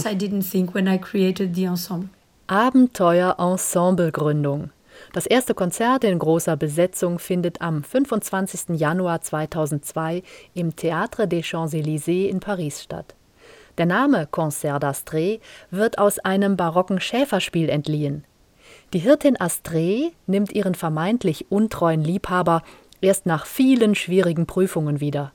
Abenteuer-Ensemble-Gründung. 2.46 4.70
Das 5.12 5.26
erste 5.26 5.54
Konzert 5.54 6.04
in 6.04 6.18
großer 6.18 6.56
Besetzung 6.56 7.18
findet 7.18 7.60
am 7.60 7.82
25. 7.82 8.78
Januar 8.78 9.20
2002 9.20 10.22
im 10.54 10.70
Théâtre 10.70 11.26
des 11.26 11.46
Champs-Élysées 11.46 12.28
in 12.28 12.40
Paris 12.40 12.82
statt. 12.82 13.14
Der 13.80 13.86
Name 13.86 14.26
Concert 14.30 14.84
d'Astrée 14.84 15.40
wird 15.70 15.96
aus 15.96 16.18
einem 16.18 16.58
barocken 16.58 17.00
Schäferspiel 17.00 17.70
entliehen. 17.70 18.26
Die 18.92 18.98
Hirtin 18.98 19.38
Astrée 19.38 20.12
nimmt 20.26 20.52
ihren 20.52 20.74
vermeintlich 20.74 21.50
untreuen 21.50 22.04
Liebhaber 22.04 22.62
erst 23.00 23.24
nach 23.24 23.46
vielen 23.46 23.94
schwierigen 23.94 24.44
Prüfungen 24.44 25.00
wieder. 25.00 25.32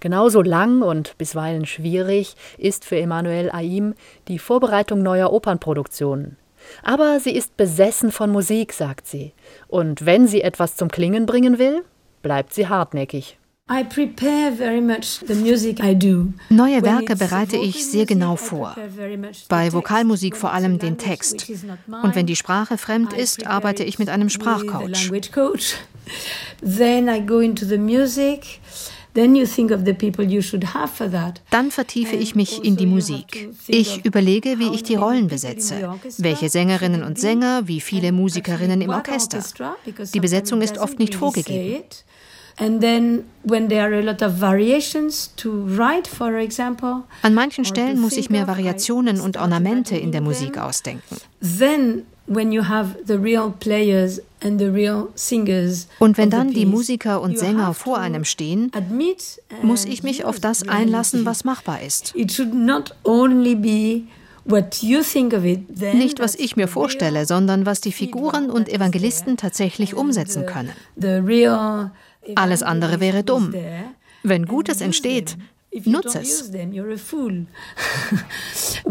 Genauso 0.00 0.40
lang 0.40 0.80
und 0.80 1.18
bisweilen 1.18 1.66
schwierig 1.66 2.34
ist 2.56 2.86
für 2.86 2.96
Emmanuel 2.98 3.50
Aim 3.50 3.92
die 4.26 4.38
Vorbereitung 4.38 5.02
neuer 5.02 5.30
Opernproduktionen. 5.30 6.38
Aber 6.82 7.20
sie 7.20 7.36
ist 7.36 7.58
besessen 7.58 8.10
von 8.10 8.30
Musik, 8.30 8.72
sagt 8.72 9.06
sie. 9.06 9.34
Und 9.68 10.06
wenn 10.06 10.26
sie 10.26 10.40
etwas 10.40 10.76
zum 10.76 10.88
Klingen 10.88 11.26
bringen 11.26 11.58
will, 11.58 11.84
bleibt 12.22 12.54
sie 12.54 12.68
hartnäckig. 12.68 13.36
Neue 16.50 16.82
Werke 16.82 17.16
bereite 17.16 17.56
ich 17.56 17.86
sehr 17.86 18.04
genau 18.04 18.36
vor. 18.36 18.76
Bei 19.48 19.72
Vokalmusik 19.72 20.36
vor 20.36 20.52
allem 20.52 20.78
den 20.78 20.98
Text. 20.98 21.50
Und 22.02 22.14
wenn 22.14 22.26
die 22.26 22.36
Sprache 22.36 22.76
fremd 22.76 23.14
ist, 23.14 23.46
arbeite 23.46 23.84
ich 23.84 23.98
mit 23.98 24.10
einem 24.10 24.28
Sprachcoach. 24.28 25.10
Dann 31.50 31.70
vertiefe 31.70 32.16
ich 32.16 32.34
mich 32.34 32.64
in 32.64 32.76
die 32.76 32.86
Musik. 32.86 33.48
Ich 33.66 34.04
überlege, 34.04 34.58
wie 34.58 34.74
ich 34.74 34.82
die 34.82 34.96
Rollen 34.96 35.28
besetze. 35.28 35.94
Welche 36.18 36.50
Sängerinnen 36.50 37.02
und 37.02 37.18
Sänger, 37.18 37.66
wie 37.66 37.80
viele 37.80 38.12
Musikerinnen 38.12 38.82
im 38.82 38.90
Orchester. 38.90 39.42
Die 40.12 40.20
Besetzung 40.20 40.60
ist 40.60 40.76
oft 40.76 40.98
nicht 40.98 41.14
vorgegeben. 41.14 41.84
And 42.56 42.80
then 42.80 43.24
when 43.42 43.68
there 43.68 43.82
are 43.82 43.98
a 43.98 44.02
lot 44.02 44.22
of 44.22 44.34
variations 44.34 45.32
to 45.36 45.50
write, 45.66 46.06
for 46.06 46.36
example. 46.36 47.02
An 47.22 47.34
manchen 47.34 47.64
Stellen 47.64 48.00
muss 48.00 48.16
ich 48.16 48.30
mir 48.30 48.46
Variationen 48.46 49.20
und 49.20 49.36
Ornamente 49.36 49.96
in 49.96 50.12
der 50.12 50.20
Musik 50.20 50.58
ausdenken. 50.58 51.16
Then 51.40 52.04
when 52.26 52.52
you 52.52 52.62
have 52.62 52.96
the 53.06 53.14
real 53.14 53.50
players 53.50 54.20
and 54.42 54.58
the 54.58 54.66
real 54.66 55.08
singers 55.14 55.88
und 55.98 56.16
wenn 56.16 56.30
dann 56.30 56.52
die 56.52 56.66
Musiker 56.66 57.20
und 57.20 57.38
Sänger 57.38 57.74
vor 57.74 57.98
einem 57.98 58.24
stehen, 58.24 58.70
muss 59.62 59.84
ich 59.84 60.02
mich 60.02 60.24
auf 60.24 60.40
das 60.40 60.66
einlassen, 60.68 61.26
was 61.26 61.44
machbar 61.44 61.82
ist. 61.82 62.14
It 62.14 62.32
should 62.32 62.54
not 62.54 62.94
only 63.04 63.54
be 63.54 64.04
nicht, 64.46 66.20
was 66.20 66.34
ich 66.34 66.56
mir 66.56 66.68
vorstelle, 66.68 67.24
sondern 67.24 67.64
was 67.64 67.80
die 67.80 67.92
Figuren 67.92 68.50
und 68.50 68.68
Evangelisten 68.68 69.38
tatsächlich 69.38 69.94
umsetzen 69.94 70.44
können. 70.44 70.72
Alles 72.34 72.62
andere 72.62 73.00
wäre 73.00 73.24
dumm. 73.24 73.54
Wenn 74.22 74.46
Gutes 74.46 74.80
entsteht, 74.80 75.36
nutze 75.84 76.20
es. 76.20 76.50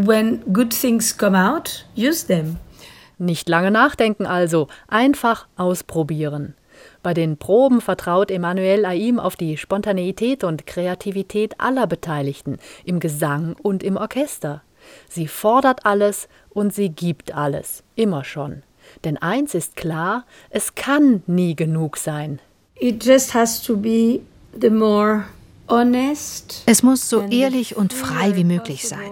Nicht 3.18 3.48
lange 3.48 3.72
nachdenken 3.72 4.26
also, 4.26 4.68
einfach 4.88 5.48
ausprobieren. 5.56 6.56
Bei 7.02 7.14
den 7.14 7.38
Proben 7.38 7.82
vertraut 7.82 8.32
Emmanuel 8.32 8.86
Aim 8.86 9.20
auf 9.20 9.36
die 9.36 9.58
Spontaneität 9.58 10.44
und 10.44 10.66
Kreativität 10.66 11.60
aller 11.60 11.88
Beteiligten, 11.88 12.58
im 12.86 13.00
Gesang 13.00 13.56
und 13.62 13.84
im 13.84 13.98
Orchester. 13.98 14.64
Sie 15.10 15.28
fordert 15.28 15.86
alles 15.86 16.28
und 16.50 16.74
sie 16.74 16.90
gibt 16.90 17.34
alles, 17.34 17.84
immer 17.96 18.24
schon. 18.24 18.64
Denn 19.04 19.18
eins 19.18 19.54
ist 19.54 19.76
klar, 19.76 20.26
es 20.50 20.76
kann 20.76 21.24
nie 21.26 21.56
genug 21.56 21.98
sein. 21.98 22.40
It 22.76 23.04
just 23.06 23.34
has 23.34 23.62
to 23.64 23.78
be 23.78 24.22
the 24.60 24.70
more 24.70 25.26
honest 25.68 26.64
es 26.66 26.84
muss 26.84 27.10
so 27.10 27.22
ehrlich 27.22 27.76
und 27.76 27.94
frei 27.94 28.36
wie 28.36 28.44
möglich 28.44 28.88
sein. 28.88 29.12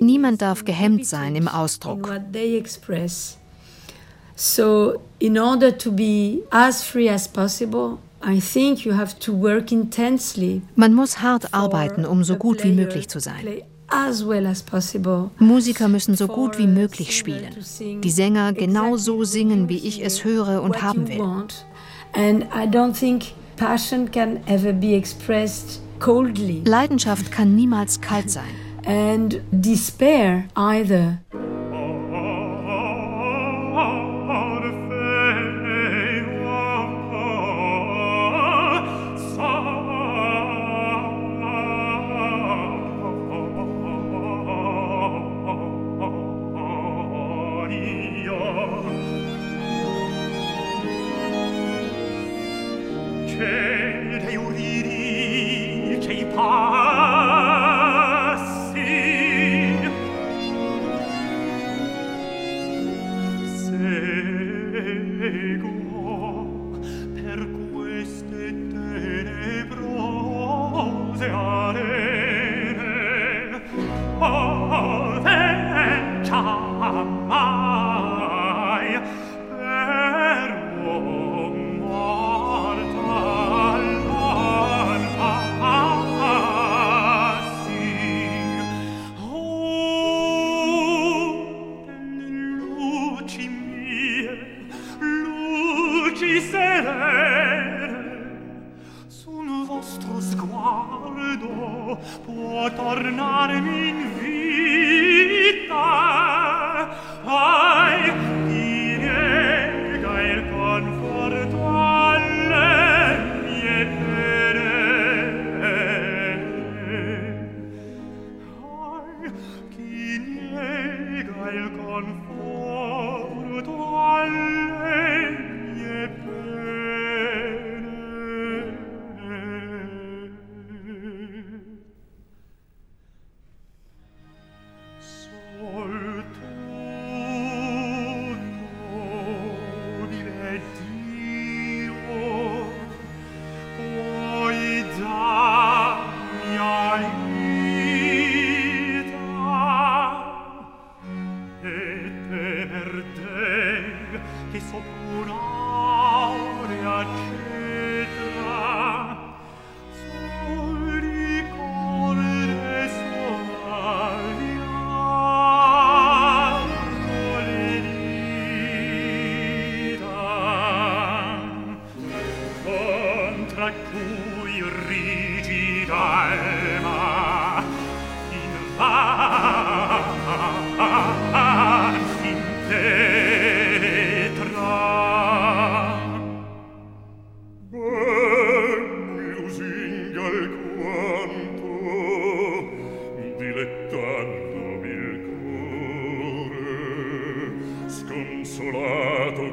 Niemand 0.00 0.42
darf 0.42 0.64
gehemmt 0.64 1.06
sein 1.06 1.36
im 1.36 1.48
Ausdruck. 1.48 2.10
So, 4.36 4.94
in 5.20 5.38
order 5.38 5.78
to 5.78 5.92
be 5.92 6.42
as 6.50 6.82
free 6.82 7.08
as 7.08 7.28
possible, 7.28 7.98
man 10.74 10.94
muss 10.94 11.20
hart 11.20 11.54
arbeiten, 11.54 12.04
um 12.04 12.24
so 12.24 12.36
gut 12.36 12.64
wie 12.64 12.72
möglich 12.72 13.08
zu 13.08 13.20
sein. 13.20 13.62
Musiker 15.38 15.88
müssen 15.88 16.16
so 16.16 16.26
gut 16.26 16.58
wie 16.58 16.66
möglich 16.66 17.16
spielen, 17.16 17.54
die 18.00 18.10
Sänger 18.10 18.52
genau 18.52 18.96
so 18.96 19.24
singen, 19.24 19.68
wie 19.68 19.78
ich 19.78 20.04
es 20.04 20.24
höre 20.24 20.62
und 20.62 20.82
haben 20.82 21.08
will. 21.08 21.18
Leidenschaft 26.64 27.30
kann 27.30 27.54
niemals 27.54 28.00
kalt 28.00 28.30
sein. 28.30 28.44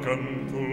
canto 0.02 0.71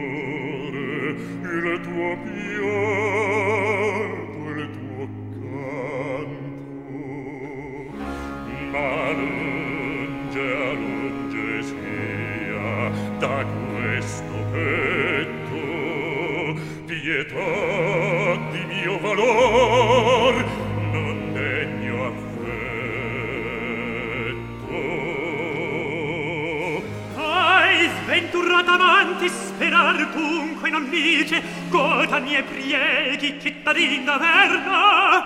prieghi 33.50 33.96
cittadin 34.00 34.06
d'averna 34.06 35.26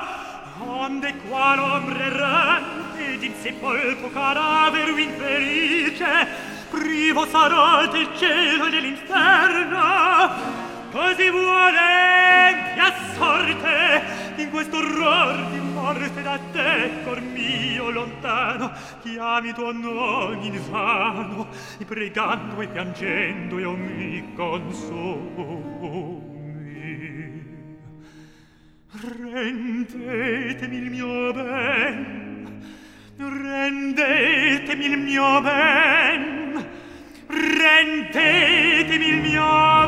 onde 0.59 1.13
qual 1.27 1.59
ombre 1.59 2.03
errante 2.03 3.17
din 3.19 3.33
sepolco 3.41 4.09
cadavero 4.11 4.97
infelice 4.97 6.27
privo 6.69 7.25
sarò 7.27 7.87
del 7.87 8.07
cielo 8.15 8.65
e 8.65 8.69
dell'inferno. 8.69 10.61
Così 10.91 11.29
vuole 11.29 12.77
a 12.77 12.93
sorte 13.15 14.01
in 14.37 14.49
questo 14.51 14.77
orror 14.77 15.45
di 15.51 15.59
morte 15.59 16.21
da 16.21 16.39
te 16.51 16.91
cor 17.03 17.19
mio 17.19 17.89
lontano 17.89 18.71
chiami 19.01 19.53
tuo 19.53 19.71
nome 19.71 20.45
in 20.45 20.61
vano 20.69 21.47
pregando 21.85 22.61
e 22.61 22.67
piangendo 22.67 23.59
io 23.59 23.71
mi 23.71 24.33
consumi 24.35 26.12
Rendetemi 29.03 30.77
il 30.77 30.89
mio 30.89 31.33
ben, 31.33 32.61
rendetemi 33.17 34.85
il 34.85 34.97
mio 34.97 35.41
ben, 35.41 36.65
rendetemi 37.27 39.07
il 39.07 39.21
mio 39.21 39.41
ben. 39.41 39.82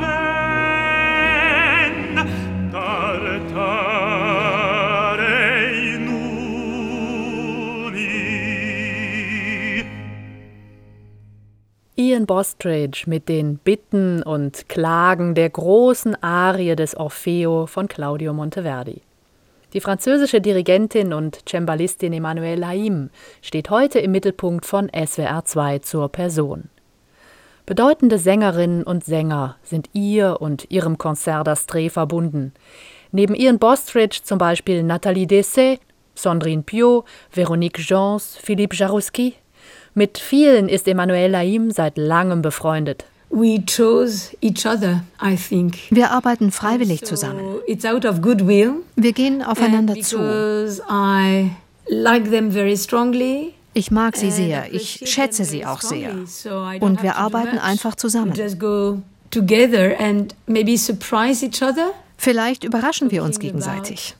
Ian 12.15 12.27
Bostridge 12.27 13.03
mit 13.07 13.27
den 13.27 13.57
Bitten 13.57 14.23
und 14.23 14.69
Klagen 14.69 15.35
der 15.35 15.49
großen 15.49 16.15
Arie 16.23 16.73
des 16.77 16.95
Orfeo 16.95 17.67
von 17.67 17.89
Claudio 17.89 18.31
Monteverdi. 18.31 19.01
Die 19.73 19.81
französische 19.81 20.39
Dirigentin 20.39 21.11
und 21.11 21.39
Cembalistin 21.45 22.13
Emmanuelle 22.13 22.65
Haim 22.65 23.09
steht 23.41 23.69
heute 23.69 23.99
im 23.99 24.13
Mittelpunkt 24.13 24.65
von 24.65 24.89
SWR 24.95 25.43
2 25.43 25.79
zur 25.79 26.07
Person. 26.07 26.69
Bedeutende 27.65 28.17
Sängerinnen 28.17 28.83
und 28.83 29.03
Sänger 29.03 29.57
sind 29.61 29.89
ihr 29.91 30.37
und 30.39 30.71
ihrem 30.71 30.97
Concert 30.97 31.45
d'Astre 31.45 31.89
verbunden. 31.89 32.53
Neben 33.11 33.35
Ian 33.35 33.59
Bostridge 33.59 34.21
zum 34.23 34.37
Beispiel 34.37 34.83
Nathalie 34.83 35.27
Dessay, 35.27 35.79
Sandrine 36.13 36.63
Piot, 36.63 37.03
Véronique 37.35 37.81
Jans, 37.85 38.37
Philippe 38.41 38.73
Jarouski. 38.73 39.33
Mit 39.97 40.17
vielen 40.17 40.67
ist 40.67 40.89
Emmanuel 40.89 41.31
Laim 41.31 41.71
seit 41.71 41.97
langem 41.97 42.41
befreundet. 42.41 43.05
We 43.29 43.63
chose 43.65 44.35
each 44.41 44.65
other, 44.65 45.03
I 45.23 45.37
think. 45.37 45.77
Wir 45.89 46.11
arbeiten 46.11 46.51
freiwillig 46.51 46.99
so 46.99 47.05
zusammen. 47.07 47.59
It's 47.65 47.85
out 47.85 48.05
of 48.05 48.21
goodwill. 48.21 48.73
Wir 48.97 49.13
gehen 49.13 49.41
aufeinander 49.41 49.95
zu. 50.01 50.17
I 50.89 51.51
like 51.87 52.29
them 52.29 52.51
very 52.51 52.75
strongly. 52.75 53.53
Ich 53.73 53.89
mag 53.89 54.17
sie 54.17 54.31
sehr, 54.31 54.73
ich 54.73 55.01
schätze 55.05 55.45
sie 55.45 55.65
auch 55.65 55.81
sehr. 55.81 56.11
Und 56.81 57.01
wir 57.01 57.15
arbeiten 57.15 57.57
einfach 57.57 57.95
zusammen. 57.95 58.33
Vielleicht 62.17 62.63
überraschen 62.65 63.11
wir 63.11 63.23
uns 63.23 63.39
gegenseitig. 63.39 64.15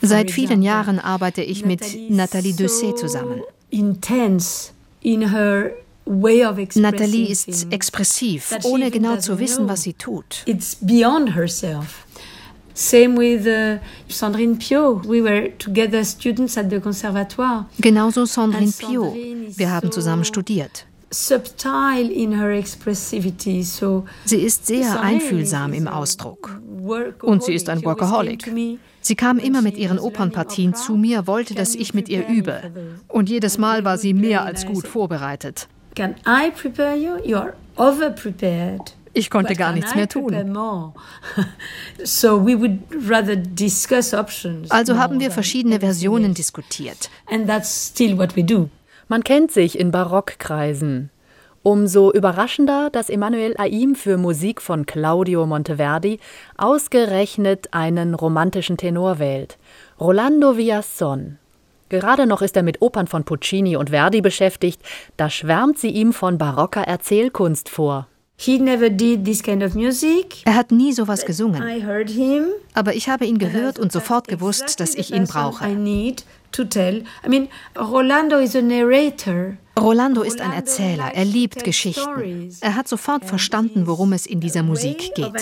Seit 0.00 0.30
vielen 0.30 0.62
Jahren 0.62 0.98
arbeite 0.98 1.42
ich 1.42 1.64
mit 1.64 2.10
Nathalie 2.10 2.52
Dessay 2.52 2.94
zusammen. 2.94 3.42
Nathalie 6.74 7.28
ist 7.28 7.72
expressiv, 7.72 8.58
ohne 8.64 8.90
genau 8.90 9.16
zu 9.16 9.38
wissen, 9.38 9.68
was 9.68 9.82
sie 9.82 9.92
tut. 9.92 10.42
It's 10.46 10.76
beyond 10.80 11.34
herself. 11.36 12.06
Same 12.74 13.16
with 13.16 13.46
uh, 13.46 13.78
Sandrine 14.08 14.56
Piot. 14.56 15.06
We 15.08 15.22
were 15.22 15.56
together 15.56 16.04
students 16.04 16.58
at 16.58 16.68
the 16.68 16.78
conservatoire. 16.78 17.66
Genauso 17.80 18.26
Sandrine 18.26 18.70
Piot. 18.70 19.14
Wir 19.56 19.70
haben 19.70 19.90
zusammen 19.90 20.24
studiert. 20.24 20.84
Subtile 21.16 22.12
in 22.12 22.38
her 22.38 22.50
expressivity. 22.50 23.62
So 23.62 24.04
sie 24.26 24.42
ist 24.42 24.66
sehr 24.66 25.00
einfühlsam 25.00 25.72
im 25.72 25.88
Ausdruck. 25.88 26.60
Und 27.22 27.42
sie 27.42 27.54
ist 27.54 27.70
ein 27.70 27.82
Workaholic. 27.84 28.52
Sie 29.00 29.14
kam 29.14 29.38
immer 29.38 29.62
mit 29.62 29.78
ihren 29.78 29.98
Opernpartien 29.98 30.74
zu 30.74 30.96
mir, 30.96 31.26
wollte, 31.26 31.54
dass 31.54 31.74
ich 31.74 31.94
mit 31.94 32.10
ihr 32.10 32.28
übe. 32.28 32.60
Und 33.08 33.30
jedes 33.30 33.56
Mal 33.56 33.84
war 33.84 33.96
sie 33.96 34.12
mehr 34.12 34.44
als 34.44 34.66
gut 34.66 34.86
vorbereitet. 34.86 35.68
Can 35.94 36.16
I 36.26 36.50
prepare 36.50 36.96
you? 36.96 37.16
You 37.24 37.36
are 37.36 37.54
over 37.76 38.10
prepared. 38.10 38.94
Ich 39.14 39.30
konnte 39.30 39.54
gar 39.54 39.72
nichts 39.72 39.94
mehr 39.94 40.08
tun. 40.08 40.34
Also 44.68 44.98
haben 44.98 45.20
wir 45.20 45.30
verschiedene 45.30 45.80
Versionen 45.80 46.34
diskutiert. 46.34 47.08
Man 49.08 49.24
kennt 49.24 49.52
sich 49.52 49.78
in 49.78 49.90
Barockkreisen. 49.92 51.10
Umso 51.66 52.12
überraschender, 52.12 52.90
dass 52.92 53.10
Emmanuel 53.10 53.56
Aim 53.58 53.96
für 53.96 54.18
Musik 54.18 54.62
von 54.62 54.86
Claudio 54.86 55.46
Monteverdi 55.46 56.20
ausgerechnet 56.56 57.66
einen 57.72 58.14
romantischen 58.14 58.76
Tenor 58.76 59.18
wählt. 59.18 59.58
Rolando 59.98 60.56
Villasson. 60.56 61.38
Gerade 61.88 62.28
noch 62.28 62.40
ist 62.40 62.56
er 62.56 62.62
mit 62.62 62.82
Opern 62.82 63.08
von 63.08 63.24
Puccini 63.24 63.74
und 63.74 63.90
Verdi 63.90 64.20
beschäftigt, 64.20 64.80
da 65.16 65.28
schwärmt 65.28 65.76
sie 65.76 65.90
ihm 65.90 66.12
von 66.12 66.38
barocker 66.38 66.82
Erzählkunst 66.82 67.68
vor. 67.68 68.06
Kind 68.38 68.68
of 68.68 68.82
er 70.44 70.54
hat 70.54 70.70
nie 70.70 70.92
sowas 70.92 71.24
gesungen. 71.24 71.62
Aber 72.74 72.94
ich 72.94 73.08
habe 73.08 73.24
ihn 73.24 73.38
gehört 73.38 73.78
und 73.80 73.90
sofort 73.90 74.28
gewusst, 74.28 74.78
dass 74.78 74.94
ich 74.94 75.12
ihn 75.12 75.24
brauche. 75.24 75.64
Rolando 79.78 80.22
ist 80.22 80.40
ein 80.40 80.52
Erzähler, 80.52 81.10
er 81.14 81.24
liebt 81.24 81.62
Geschichten. 81.62 82.50
Er 82.60 82.74
hat 82.76 82.88
sofort 82.88 83.24
verstanden, 83.24 83.86
worum 83.86 84.12
es 84.12 84.26
in 84.26 84.40
dieser 84.40 84.62
Musik 84.62 85.14
geht. 85.14 85.32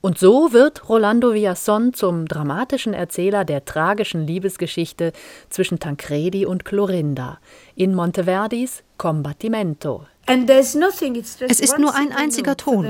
Und 0.00 0.18
so 0.18 0.52
wird 0.52 0.88
Rolando 0.90 1.32
Villasson 1.32 1.94
zum 1.94 2.28
dramatischen 2.28 2.92
Erzähler 2.92 3.46
der 3.46 3.64
tragischen 3.64 4.26
Liebesgeschichte 4.26 5.12
zwischen 5.48 5.80
Tancredi 5.80 6.44
und 6.44 6.66
Clorinda 6.66 7.38
in 7.74 7.94
Monteverdis 7.94 8.82
Combattimento. 8.98 10.04
Es 10.26 11.60
ist 11.60 11.78
nur 11.78 11.94
ein 11.94 12.12
einziger 12.12 12.56
Ton. 12.56 12.86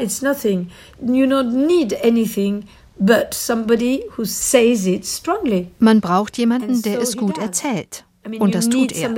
It's 0.00 0.22
nothing. 0.22 0.70
You 1.00 1.26
don't 1.26 1.66
need 1.66 1.94
anything 2.04 2.64
but 2.98 3.34
somebody 3.34 4.04
who 4.16 4.24
says 4.24 4.86
it 4.86 5.06
strongly. 5.06 5.68
Man 5.78 6.00
braucht 6.00 6.38
jemanden, 6.38 6.82
der 6.82 7.00
es 7.00 7.16
gut 7.16 7.38
erzählt. 7.38 8.04
Und 8.38 8.54
das 8.54 8.68
tut 8.68 8.92
er. 8.92 9.14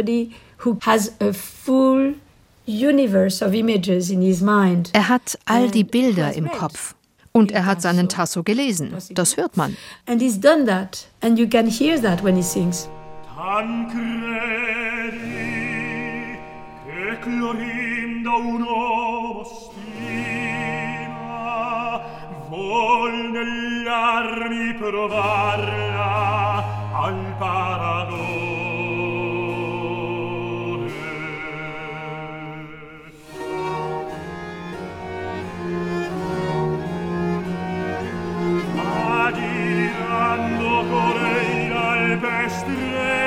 Er 4.92 5.08
hat 5.08 5.38
all 5.44 5.70
die 5.70 5.84
Bilder 5.84 6.32
im 6.34 6.50
Kopf. 6.50 6.94
Und 7.32 7.52
er 7.52 7.66
hat 7.66 7.82
seinen 7.82 8.08
Tasso 8.08 8.42
gelesen. 8.42 8.92
Das 9.10 9.36
hört 9.36 9.56
man. 9.56 9.76
And 10.06 10.20
he's 10.20 10.40
done 10.40 10.64
that. 10.66 11.06
And 11.20 11.38
you 11.38 11.46
can 11.48 11.68
hear 11.68 12.00
that 12.00 12.24
when 12.24 12.34
he 12.36 12.42
sings. 12.42 12.88
credi 13.86 15.16
che 16.84 17.18
clorinda 17.20 18.34
un 18.34 18.62
uomo 18.62 19.44
stima 19.44 20.80
vuol 22.48 23.30
nell'armi 23.30 24.74
provarla 24.74 26.64
al 26.94 27.34
paradore 27.38 28.56
ma 38.74 39.30
girando 39.32 40.84
coreira 40.90 42.00
il 42.02 42.18
pestre 42.18 43.17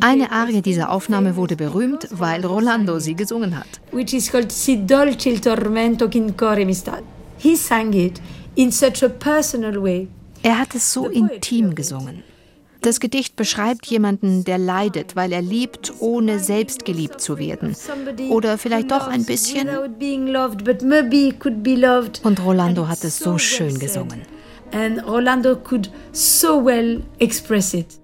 Eine 0.00 0.30
Arie 0.30 0.60
dieser 0.60 0.90
Aufnahme 0.90 1.36
wurde 1.36 1.56
berühmt, 1.56 2.06
weil 2.10 2.44
Rolando 2.44 2.98
sie 2.98 3.14
gesungen 3.14 3.58
hat. 3.58 3.66
Which 3.92 4.12
is 4.12 4.30
called 4.30 4.52
Si 4.52 4.84
dolce 4.84 5.30
il 5.30 5.40
tormento 5.40 6.08
che 6.08 6.18
in 6.18 6.36
core 6.36 6.64
mi 6.64 6.74
sta. 6.74 7.00
He 7.38 7.56
sang 7.56 7.92
it 7.94 8.20
in 8.54 8.70
such 8.70 9.02
a 9.02 9.08
personal 9.08 9.82
way. 9.82 10.08
Er 10.42 10.58
hat 10.58 10.74
es 10.74 10.92
so 10.92 11.08
intim 11.08 11.74
gesungen. 11.74 12.22
Das 12.82 12.98
Gedicht 12.98 13.36
beschreibt 13.36 13.86
jemanden, 13.86 14.42
der 14.44 14.58
leidet, 14.58 15.14
weil 15.14 15.32
er 15.32 15.40
liebt, 15.40 15.92
ohne 16.00 16.40
selbst 16.40 16.84
geliebt 16.84 17.20
zu 17.20 17.38
werden. 17.38 17.76
Oder 18.28 18.58
vielleicht 18.58 18.90
doch 18.90 19.06
ein 19.06 19.24
bisschen. 19.24 19.68
Und 22.24 22.44
Rolando 22.44 22.88
hat 22.88 23.04
es 23.04 23.18
so 23.18 23.38
schön 23.38 23.78
gesungen. 23.78 24.22
And 24.72 25.06
Rolando 25.06 25.56
could 25.56 25.90
so 26.12 26.64
well 26.64 27.02
express 27.18 27.74
it. 27.74 28.00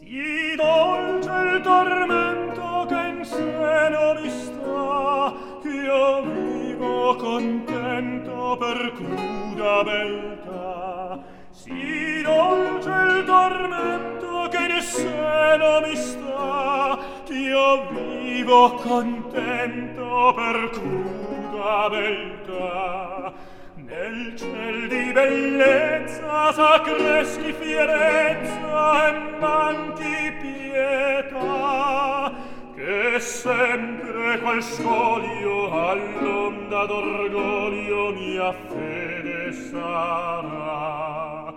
Si 0.00 0.56
dolce 0.56 1.30
il 1.30 1.62
tormento 1.62 2.86
che 2.88 3.08
in 3.08 3.24
seno 3.24 4.20
mi 4.20 4.28
sta, 4.28 5.32
io 5.64 6.22
vivo 6.24 7.16
contento 7.16 8.56
per 8.58 8.92
cruda 8.96 9.84
beltà. 9.84 11.39
Si 11.62 12.22
dolce 12.22 12.88
il 12.88 13.24
tormento 13.26 14.48
che 14.48 14.56
in 14.56 14.80
seno 14.80 15.80
mi 15.86 15.94
sta, 15.94 16.98
ch'io 17.26 17.86
vivo 17.90 18.72
contento 18.76 20.32
per 20.34 20.70
cruda 20.70 21.90
beltà. 21.90 23.32
Nel 23.74 24.34
ciel 24.38 24.88
di 24.88 25.12
bellezza 25.12 26.50
sacreschi 26.54 27.52
fierezza 27.52 29.08
e 29.08 29.12
manchi 29.38 30.32
pietà, 30.40 32.32
che 32.80 33.20
sempre 33.20 34.40
qual 34.40 34.62
scoglio 34.62 35.70
all'onda 35.70 36.86
d'orgoglio 36.86 38.12
mia 38.12 38.52
fede 38.52 39.52
sarà. 39.52 41.52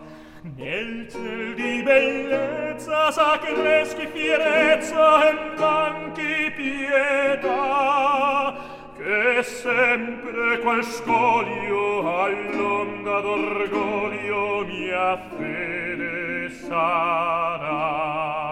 Nel 0.58 1.08
ciel 1.10 1.54
di 1.56 1.82
bellezza 1.82 3.10
sa 3.12 3.40
che 3.40 3.86
fierezza 4.12 5.30
e 5.30 5.34
manchi 5.58 6.52
pietà. 6.58 8.54
Che 8.98 9.44
sempre 9.44 10.60
qual 10.60 10.84
scoglio 10.84 12.22
all'onda 12.22 13.22
d'orgoglio 13.22 14.66
mia 14.66 15.18
fede 15.38 16.50
sarà 16.50 18.43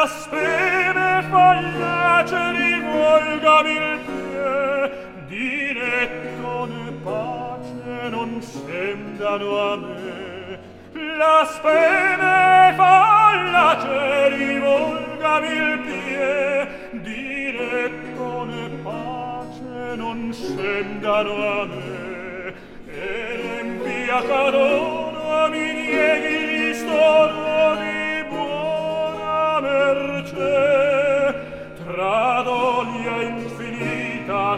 blasfeme 0.00 1.22
fallace 1.28 2.52
rivolga 2.52 3.60
il 3.68 3.98
pie 4.06 5.26
diretto 5.26 6.64
ne 6.64 6.92
pace 7.04 8.08
non 8.08 8.40
sembrano 8.40 9.58
a 9.58 9.76
me. 9.76 10.58
Blasfeme 10.92 12.72
fallace 12.76 14.28
rivolga 14.36 15.38
il 15.44 15.78
pie 15.84 16.90
diretto 16.92 18.44
ne 18.44 18.68
pace 18.82 19.96
non 19.96 20.32
sembrano 20.32 21.60
a 21.60 21.66
me. 21.66 22.54
E 22.86 23.36
l'envia 23.42 24.22
carono 24.22 25.48
mi 25.50 25.72
nieghi 25.72 26.46
l'istoro 26.46 27.49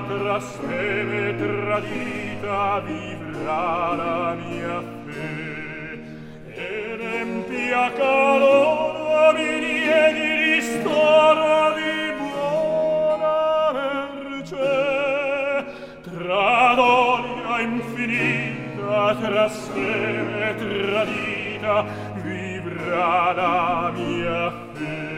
tra 0.00 0.40
speme 0.40 1.36
tradita 1.36 2.80
vivrà 2.80 3.94
la 3.94 4.34
mia 4.34 4.82
fe. 5.06 6.00
E 6.54 6.96
l'empia 6.96 7.92
calor 7.92 9.34
mi 9.34 9.60
diedi 9.60 10.54
ristoro 10.54 11.74
di 11.74 12.12
buona 12.18 13.72
merce. 13.72 15.64
Tra 16.02 16.74
doglia 16.74 17.60
infinita 17.60 19.16
tra 19.20 19.48
speme 19.48 20.54
tradita 20.56 21.84
vivrà 22.22 23.32
la 23.32 23.90
mia 23.94 24.52
fe. 24.72 25.11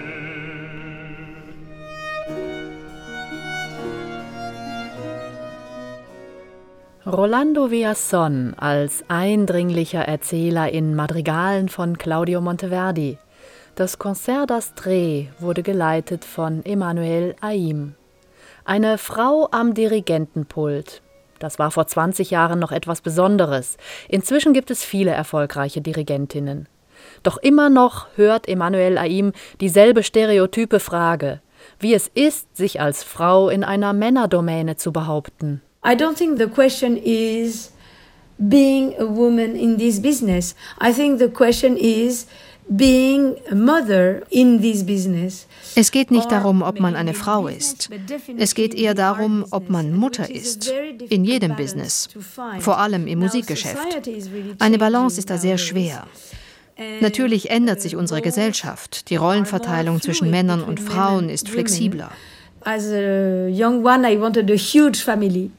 Rolando 7.06 7.70
Villazon 7.70 8.54
als 8.56 9.04
eindringlicher 9.08 10.08
Erzähler 10.08 10.72
in 10.72 10.94
Madrigalen 10.94 11.68
von 11.68 11.98
Claudio 11.98 12.40
Monteverdi. 12.40 13.18
Das 13.74 13.98
Concert 13.98 14.50
d'Astrée 14.50 15.26
wurde 15.38 15.62
geleitet 15.62 16.24
von 16.24 16.64
Emmanuel 16.64 17.36
Aim. 17.42 17.94
Eine 18.64 18.96
Frau 18.96 19.48
am 19.50 19.74
Dirigentenpult. 19.74 21.02
Das 21.40 21.58
war 21.58 21.70
vor 21.70 21.86
20 21.86 22.30
Jahren 22.30 22.58
noch 22.58 22.72
etwas 22.72 23.02
Besonderes. 23.02 23.76
Inzwischen 24.08 24.54
gibt 24.54 24.70
es 24.70 24.82
viele 24.82 25.10
erfolgreiche 25.10 25.82
Dirigentinnen. 25.82 26.70
Doch 27.22 27.36
immer 27.36 27.68
noch 27.68 28.06
hört 28.16 28.48
Emmanuel 28.48 28.96
Aim 28.96 29.34
dieselbe 29.60 30.04
stereotype 30.04 30.80
Frage, 30.80 31.42
wie 31.78 31.92
es 31.92 32.08
ist, 32.08 32.56
sich 32.56 32.80
als 32.80 33.04
Frau 33.04 33.50
in 33.50 33.62
einer 33.62 33.92
Männerdomäne 33.92 34.76
zu 34.76 34.90
behaupten. 34.90 35.60
I 35.84 35.94
don't 35.94 36.16
think 36.16 36.38
the 36.38 36.46
question 36.46 36.96
is 36.96 37.70
being 38.38 38.94
a 38.98 39.04
woman 39.04 39.54
in 39.54 39.76
this 39.76 40.00
business. 40.00 40.54
I 40.80 40.92
think 40.92 41.18
the 41.18 41.28
question 41.28 41.76
is 41.76 42.26
being 42.74 43.36
a 43.50 43.54
mother 43.54 44.22
in 44.30 44.60
this 44.62 44.82
business. 44.82 45.46
Es 45.76 45.90
geht 45.90 46.10
nicht 46.10 46.30
darum, 46.30 46.62
ob 46.62 46.80
man 46.80 46.96
eine 46.96 47.12
Frau 47.12 47.48
ist. 47.48 47.90
Es 48.38 48.54
geht 48.54 48.74
eher 48.74 48.94
darum, 48.94 49.44
ob 49.50 49.68
man 49.68 49.94
Mutter 49.94 50.30
ist. 50.30 50.72
In 51.10 51.24
jedem 51.24 51.56
Business. 51.56 52.08
Vor 52.60 52.78
allem 52.78 53.06
im 53.06 53.18
Musikgeschäft. 53.18 53.76
Eine 54.58 54.78
Balance 54.78 55.18
ist 55.18 55.28
da 55.28 55.36
sehr 55.36 55.58
schwer. 55.58 56.06
Natürlich 57.00 57.50
ändert 57.50 57.80
sich 57.80 57.94
unsere 57.94 58.22
Gesellschaft. 58.22 59.10
Die 59.10 59.16
Rollenverteilung 59.16 60.00
zwischen 60.00 60.30
Männern 60.30 60.62
und 60.62 60.80
Frauen 60.80 61.28
ist 61.28 61.48
flexibler. 61.48 62.10
As 62.62 62.86
a 62.86 63.48
young 63.48 63.84
one, 63.84 64.10
I 64.10 64.18
wanted 64.18 64.50
a 64.50 64.56
huge 64.56 64.96
family. 64.96 65.50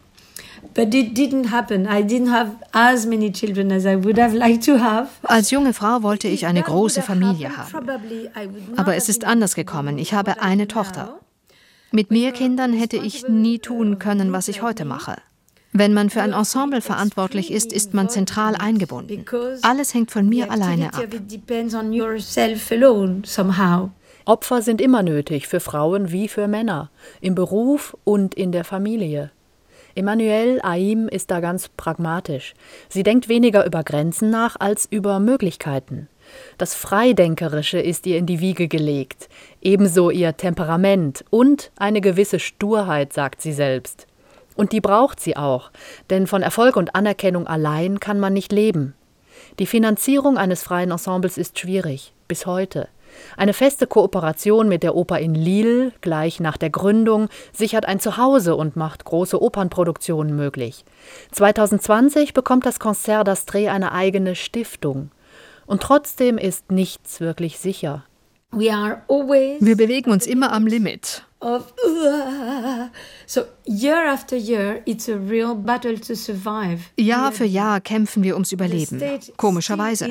But 0.75 0.93
it 0.93 1.15
didn't 1.17 1.51
happen. 1.51 1.87
I 1.87 2.03
didn't 2.03 2.31
have 2.31 2.51
as 2.73 3.05
many 3.05 3.31
children 3.31 3.71
as 3.71 3.85
I 3.85 3.95
would 3.95 4.19
have 4.19 4.35
liked 4.35 4.65
to 4.65 4.77
have. 4.77 5.07
Als 5.23 5.49
junge 5.49 5.73
Frau 5.73 6.03
wollte 6.03 6.27
ich 6.27 6.45
eine 6.45 6.61
große 6.61 7.01
Familie 7.01 7.55
haben. 7.55 7.89
Aber 8.75 8.95
es 8.95 9.07
ist 9.07 9.23
anders 9.23 9.55
gekommen. 9.55 9.97
Ich 9.97 10.13
habe 10.13 10.41
eine 10.41 10.67
Tochter. 10.67 11.19
Mit 11.91 12.11
mehr 12.11 12.33
Kindern 12.33 12.73
hätte 12.73 12.97
ich 12.97 13.25
nie 13.29 13.59
tun 13.59 13.99
können, 13.99 14.33
was 14.33 14.49
ich 14.49 14.61
heute 14.61 14.83
mache. 14.83 15.15
Wenn 15.71 15.93
man 15.93 16.09
für 16.09 16.21
ein 16.21 16.33
Ensemble 16.33 16.81
verantwortlich 16.81 17.51
ist, 17.51 17.71
ist 17.71 17.93
man 17.93 18.09
zentral 18.09 18.55
eingebunden. 18.55 19.23
Alles 19.61 19.93
hängt 19.93 20.11
von 20.11 20.27
mir 20.27 20.51
alleine 20.51 20.93
ab. 20.93 21.05
Opfer 24.25 24.61
sind 24.61 24.81
immer 24.81 25.03
nötig, 25.03 25.47
für 25.47 25.59
Frauen 25.59 26.11
wie 26.11 26.27
für 26.27 26.47
Männer, 26.47 26.89
im 27.21 27.35
Beruf 27.35 27.95
und 28.03 28.35
in 28.35 28.51
der 28.51 28.63
Familie. 28.63 29.31
Emmanuel 29.95 30.59
Aim 30.61 31.07
ist 31.07 31.31
da 31.31 31.39
ganz 31.39 31.69
pragmatisch. 31.69 32.53
Sie 32.89 33.03
denkt 33.03 33.29
weniger 33.29 33.65
über 33.65 33.81
Grenzen 33.83 34.29
nach 34.29 34.57
als 34.59 34.85
über 34.85 35.19
Möglichkeiten. 35.19 36.09
Das 36.57 36.75
Freidenkerische 36.75 37.79
ist 37.79 38.05
ihr 38.05 38.17
in 38.17 38.25
die 38.25 38.41
Wiege 38.41 38.67
gelegt, 38.67 39.29
ebenso 39.61 40.09
ihr 40.09 40.35
Temperament 40.35 41.23
und 41.29 41.71
eine 41.77 42.01
gewisse 42.01 42.39
Sturheit, 42.39 43.13
sagt 43.13 43.41
sie 43.41 43.53
selbst. 43.53 44.05
Und 44.57 44.73
die 44.73 44.81
braucht 44.81 45.21
sie 45.21 45.37
auch, 45.37 45.71
denn 46.09 46.27
von 46.27 46.41
Erfolg 46.41 46.75
und 46.75 46.93
Anerkennung 46.93 47.47
allein 47.47 48.01
kann 48.01 48.19
man 48.19 48.33
nicht 48.33 48.51
leben. 48.51 48.95
Die 49.59 49.65
Finanzierung 49.65 50.37
eines 50.37 50.63
freien 50.63 50.91
Ensembles 50.91 51.37
ist 51.37 51.57
schwierig, 51.57 52.13
bis 52.27 52.45
heute. 52.45 52.89
Eine 53.37 53.53
feste 53.53 53.87
Kooperation 53.87 54.67
mit 54.67 54.83
der 54.83 54.95
Oper 54.95 55.19
in 55.19 55.35
Lille, 55.35 55.91
gleich 56.01 56.39
nach 56.39 56.57
der 56.57 56.69
Gründung, 56.69 57.29
sichert 57.53 57.85
ein 57.85 57.99
Zuhause 57.99 58.55
und 58.55 58.75
macht 58.75 59.05
große 59.05 59.41
Opernproduktionen 59.41 60.35
möglich. 60.35 60.85
2020 61.31 62.33
bekommt 62.33 62.65
das 62.65 62.79
Concert 62.79 63.27
d'Astrée 63.27 63.69
eine 63.69 63.91
eigene 63.91 64.35
Stiftung. 64.35 65.11
Und 65.65 65.81
trotzdem 65.81 66.37
ist 66.37 66.71
nichts 66.71 67.19
wirklich 67.19 67.59
sicher. 67.59 68.03
Wir 69.59 69.75
bewegen 69.75 70.11
uns 70.11 70.27
immer 70.27 70.53
am 70.53 70.67
Limit. 70.67 71.25
Of, 71.45 71.73
uh, 71.85 72.87
so 73.27 73.45
year 73.65 74.07
after 74.07 74.35
year, 74.35 74.81
it's 74.87 75.07
a 75.07 75.15
real 75.15 75.53
battle 75.53 75.95
to 75.99 76.15
survive. 76.15 76.89
Jahr 76.97 77.31
für 77.31 77.45
Jahr 77.45 77.81
kämpfen 77.81 78.23
wir 78.23 78.33
ums 78.33 78.51
Überleben. 78.51 78.99
Komischerweise. 79.37 80.09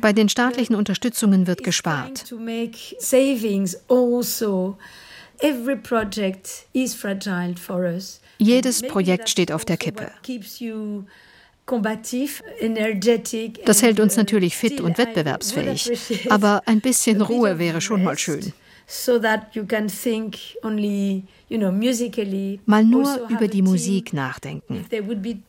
Bei 0.00 0.12
den 0.12 0.28
staatlichen 0.28 0.74
Unterstützungen 0.74 1.46
wird 1.46 1.62
gespart. 1.62 2.28
To 2.28 2.38
make 2.38 2.76
savings 2.98 3.76
also. 3.88 4.76
Every 5.38 5.76
project 5.76 6.66
is 6.72 6.92
fragile 6.92 7.54
for 7.56 7.84
us. 7.84 8.20
Jedes 8.38 8.82
Projekt 8.82 9.28
steht 9.28 9.52
auf 9.52 9.64
der 9.64 9.76
Kippe. 9.76 10.10
Keeps 10.24 10.58
you 10.58 11.04
Das 13.64 13.82
hält 13.82 14.00
uns 14.00 14.16
natürlich 14.16 14.56
fit 14.56 14.80
und 14.80 14.98
wettbewerbsfähig. 14.98 16.28
Aber 16.30 16.62
ein 16.66 16.80
bisschen 16.80 17.20
Ruhe 17.20 17.60
wäre 17.60 17.80
schon 17.80 18.02
mal 18.02 18.18
schön. 18.18 18.52
Mal 22.64 22.84
nur 22.84 23.06
also 23.06 23.28
über 23.28 23.48
die 23.48 23.60
Musik 23.60 24.14
nachdenken 24.14 24.86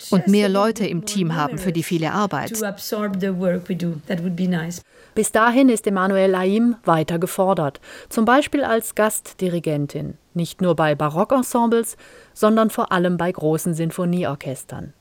und 0.09 0.27
mehr 0.27 0.49
Leute 0.49 0.85
im 0.85 1.05
Team 1.05 1.33
haben 1.35 1.57
für 1.57 1.71
die 1.71 1.83
viele 1.83 2.11
Arbeit. 2.11 2.51
Bis 5.15 5.31
dahin 5.31 5.69
ist 5.69 5.87
Emanuel 5.87 6.31
Laim 6.31 6.75
weiter 6.83 7.17
gefordert, 7.17 7.79
zum 8.09 8.25
Beispiel 8.25 8.65
als 8.65 8.95
Gastdirigentin, 8.95 10.17
nicht 10.33 10.61
nur 10.61 10.75
bei 10.75 10.95
Barockensembles, 10.95 11.95
sondern 12.33 12.69
vor 12.69 12.91
allem 12.91 13.15
bei 13.15 13.31
großen 13.31 13.73
Sinfonieorchestern. 13.73 14.93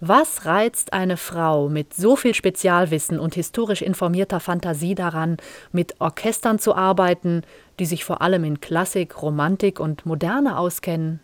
Was 0.00 0.44
reizt 0.46 0.92
eine 0.92 1.16
Frau 1.16 1.68
mit 1.68 1.92
so 1.92 2.14
viel 2.14 2.32
Spezialwissen 2.32 3.18
und 3.18 3.34
historisch 3.34 3.82
informierter 3.82 4.38
Fantasie 4.38 4.94
daran, 4.94 5.38
mit 5.72 6.00
Orchestern 6.00 6.60
zu 6.60 6.76
arbeiten, 6.76 7.42
die 7.80 7.86
sich 7.86 8.04
vor 8.04 8.22
allem 8.22 8.44
in 8.44 8.60
Klassik, 8.60 9.20
Romantik 9.20 9.80
und 9.80 10.06
Moderne 10.06 10.56
auskennen? 10.56 11.18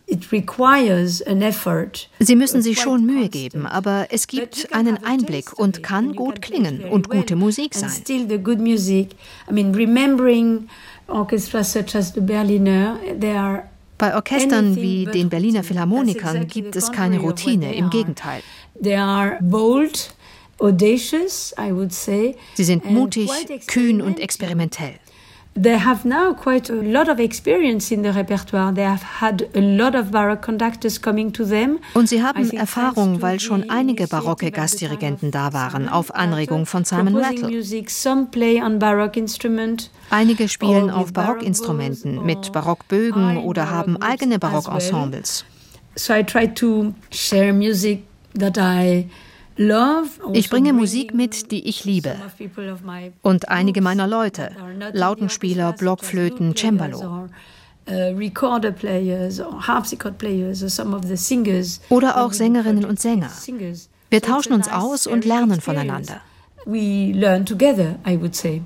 Sie 2.19 2.35
müssen 2.35 2.61
sich 2.61 2.81
schon 2.81 3.05
Mühe 3.05 3.29
geben, 3.29 3.65
aber 3.65 4.07
es 4.11 4.27
gibt 4.27 4.73
einen 4.73 5.01
Einblick 5.05 5.57
und 5.57 5.81
kann 5.81 6.13
gut 6.13 6.41
klingen 6.41 6.83
und 6.83 7.09
gute 7.09 7.37
Musik 7.37 7.75
sein. 7.75 7.91
Orchestras 11.07 11.71
such 11.71 11.93
as 11.93 12.13
the 12.15 12.19
Berliner, 12.19 12.97
they 13.19 13.37
are 13.37 13.69
bei 13.97 14.13
Orchestern 14.13 14.75
wie 14.75 15.05
den 15.05 15.29
Berliner 15.29 15.63
Philharmonikern 15.63 16.47
gibt 16.47 16.75
es 16.75 16.91
keine 16.91 17.19
Routine, 17.19 17.73
im 17.75 17.89
Gegenteil. 17.89 18.41
Sie 22.55 22.63
sind 22.63 22.89
mutig, 22.89 23.29
kühn 23.67 24.01
und 24.01 24.19
experimentell. 24.19 24.99
They 25.57 25.79
have 25.79 26.05
now 26.05 26.33
quite 26.33 26.69
a 26.69 26.81
lot 26.81 27.07
of 27.07 27.17
experience 27.17 27.89
in 27.89 28.03
the 28.03 28.09
repertoire. 28.09 28.73
They 28.73 28.83
have 28.83 29.21
had 29.21 29.47
a 29.55 29.61
lot 29.61 29.95
of 29.95 30.11
baroque 30.11 30.41
conductors 30.41 31.01
coming 31.01 31.31
to 31.31 31.45
them. 31.45 31.79
Und 31.93 32.09
sie 32.09 32.21
haben 32.21 32.51
Erfahrung, 32.51 33.21
weil 33.21 33.39
schon 33.39 33.69
einige 33.69 34.07
barocke 34.07 34.51
Gastdirigenten 34.51 35.31
da 35.31 35.53
waren, 35.53 35.87
auf 35.87 36.13
Anregung 36.13 36.65
von 36.65 36.83
Simon 36.83 37.15
Rattle. 37.15 37.63
Einige 40.09 40.49
spielen 40.49 40.89
auf 40.89 41.13
Barockinstrumenten 41.13 42.25
mit 42.25 42.51
Barockbögen 42.51 43.37
oder 43.37 43.69
haben 43.71 43.95
eigene 44.01 44.39
Barockensembles. 44.39 45.45
So 45.95 46.13
I 46.13 46.23
try 46.25 46.53
to 46.53 46.93
share 47.11 47.53
music 47.53 47.99
I 47.99 48.14
ich 50.33 50.49
bringe 50.49 50.73
Musik 50.73 51.13
mit, 51.13 51.51
die 51.51 51.67
ich 51.67 51.85
liebe. 51.85 52.15
Und 53.21 53.49
einige 53.49 53.81
meiner 53.81 54.07
Leute, 54.07 54.51
Lautenspieler, 54.91 55.73
Blockflöten, 55.73 56.55
Cembalo. 56.55 57.29
Oder 61.89 62.23
auch 62.23 62.33
Sängerinnen 62.33 62.85
und 62.85 62.99
Sänger. 62.99 63.29
Wir 64.09 64.21
tauschen 64.21 64.53
uns 64.53 64.67
aus 64.69 65.07
und 65.07 65.25
lernen 65.25 65.61
voneinander. 65.61 66.21
We 66.65 67.11
learn 67.13 67.45
together, 67.45 67.99
I 68.07 68.19
would 68.19 68.35
say. 68.35 68.63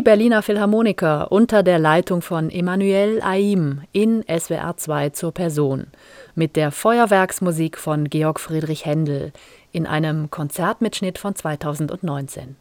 Die 0.00 0.04
Berliner 0.04 0.40
Philharmoniker 0.40 1.30
unter 1.30 1.62
der 1.62 1.78
Leitung 1.78 2.22
von 2.22 2.48
Emanuel 2.48 3.20
Aim 3.22 3.82
in 3.92 4.24
SWR 4.26 4.74
2 4.74 5.10
zur 5.10 5.30
Person 5.30 5.88
mit 6.34 6.56
der 6.56 6.72
Feuerwerksmusik 6.72 7.76
von 7.76 8.08
Georg 8.08 8.40
Friedrich 8.40 8.86
Händel 8.86 9.30
in 9.72 9.86
einem 9.86 10.30
Konzertmitschnitt 10.30 11.18
von 11.18 11.36
2019. 11.36 12.56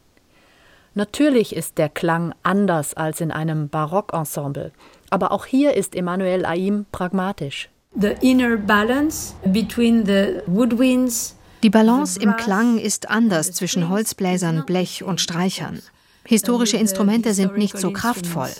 Natürlich 0.95 1.55
ist 1.55 1.77
der 1.77 1.87
Klang 1.87 2.35
anders 2.43 2.93
als 2.93 3.21
in 3.21 3.31
einem 3.31 3.69
Barockensemble, 3.69 4.73
aber 5.09 5.31
auch 5.31 5.45
hier 5.45 5.75
ist 5.75 5.95
Emanuel 5.95 6.43
Aim 6.45 6.87
pragmatisch. 6.91 7.69
The 7.95 8.15
inner 8.19 8.57
balance 8.57 9.33
between 9.45 10.05
the 10.05 10.41
woodwinds 10.45 11.37
die 11.63 11.69
Balance 11.69 12.19
im 12.19 12.35
Klang 12.35 12.77
ist 12.77 13.09
anders 13.09 13.53
zwischen 13.53 13.87
Holzbläsern, 13.87 14.65
Blech 14.65 15.03
und 15.03 15.21
Streichern. 15.21 15.81
Historische 16.29 16.77
Instrumente 16.77 17.33
sind 17.33 17.57
nicht 17.57 17.75
so 17.75 17.89
kraftvoll. 17.89 18.51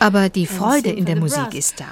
Aber 0.00 0.28
die 0.28 0.46
Freude 0.46 0.90
in 0.90 1.04
der 1.04 1.14
Musik 1.14 1.54
ist 1.54 1.80
da. 1.80 1.86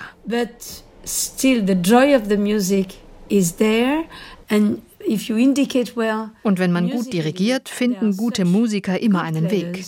Und 6.43 6.59
wenn 6.59 6.73
man 6.73 6.91
gut 6.91 7.13
dirigiert, 7.13 7.69
finden 7.69 8.17
gute 8.17 8.45
Musiker 8.45 8.99
immer 9.01 9.23
einen 9.23 9.49
Weg. 9.53 9.85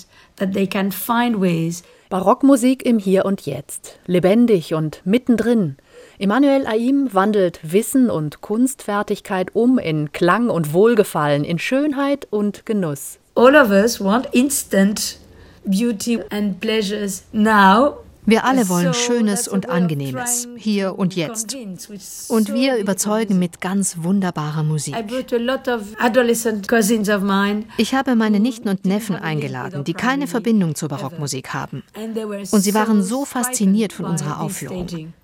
Barockmusik 2.08 2.86
im 2.86 3.00
Hier 3.00 3.24
und 3.24 3.46
Jetzt, 3.46 3.98
lebendig 4.06 4.74
und 4.74 5.02
mittendrin. 5.04 5.76
Emanuel 6.20 6.66
Aim 6.66 7.14
wandelt 7.14 7.60
Wissen 7.62 8.10
und 8.10 8.40
Kunstfertigkeit 8.40 9.54
um 9.54 9.78
in 9.78 10.10
Klang 10.10 10.50
und 10.50 10.72
Wohlgefallen, 10.72 11.44
in 11.44 11.60
Schönheit 11.60 12.26
und 12.30 12.66
Genuss. 12.66 13.18
All 13.36 13.54
of 13.54 13.70
us 13.70 14.00
want 14.00 14.26
instant 14.32 15.18
beauty 15.64 16.18
and 16.30 16.58
pleasures 16.58 17.22
now 17.30 17.98
wir 18.26 18.44
alle 18.44 18.68
wollen 18.68 18.92
Schönes 18.92 19.48
und 19.48 19.70
Angenehmes, 19.70 20.48
hier 20.56 20.98
und 20.98 21.16
jetzt. 21.16 21.56
Und 22.28 22.52
wir 22.52 22.76
überzeugen 22.76 23.38
mit 23.38 23.62
ganz 23.62 23.96
wunderbarer 24.00 24.64
Musik. 24.64 24.94
Ich 27.78 27.94
habe 27.94 28.16
meine 28.16 28.40
Nichten 28.40 28.68
und 28.68 28.84
Neffen 28.84 29.16
eingeladen, 29.16 29.84
die 29.84 29.94
keine 29.94 30.26
Verbindung 30.26 30.74
zur 30.74 30.90
Barockmusik 30.90 31.54
haben. 31.54 31.82
Und 32.50 32.60
sie 32.60 32.74
waren 32.74 33.02
so 33.02 33.24
fasziniert 33.24 33.94
von 33.94 34.04
unserer 34.04 34.40
Aufführung. 34.40 35.14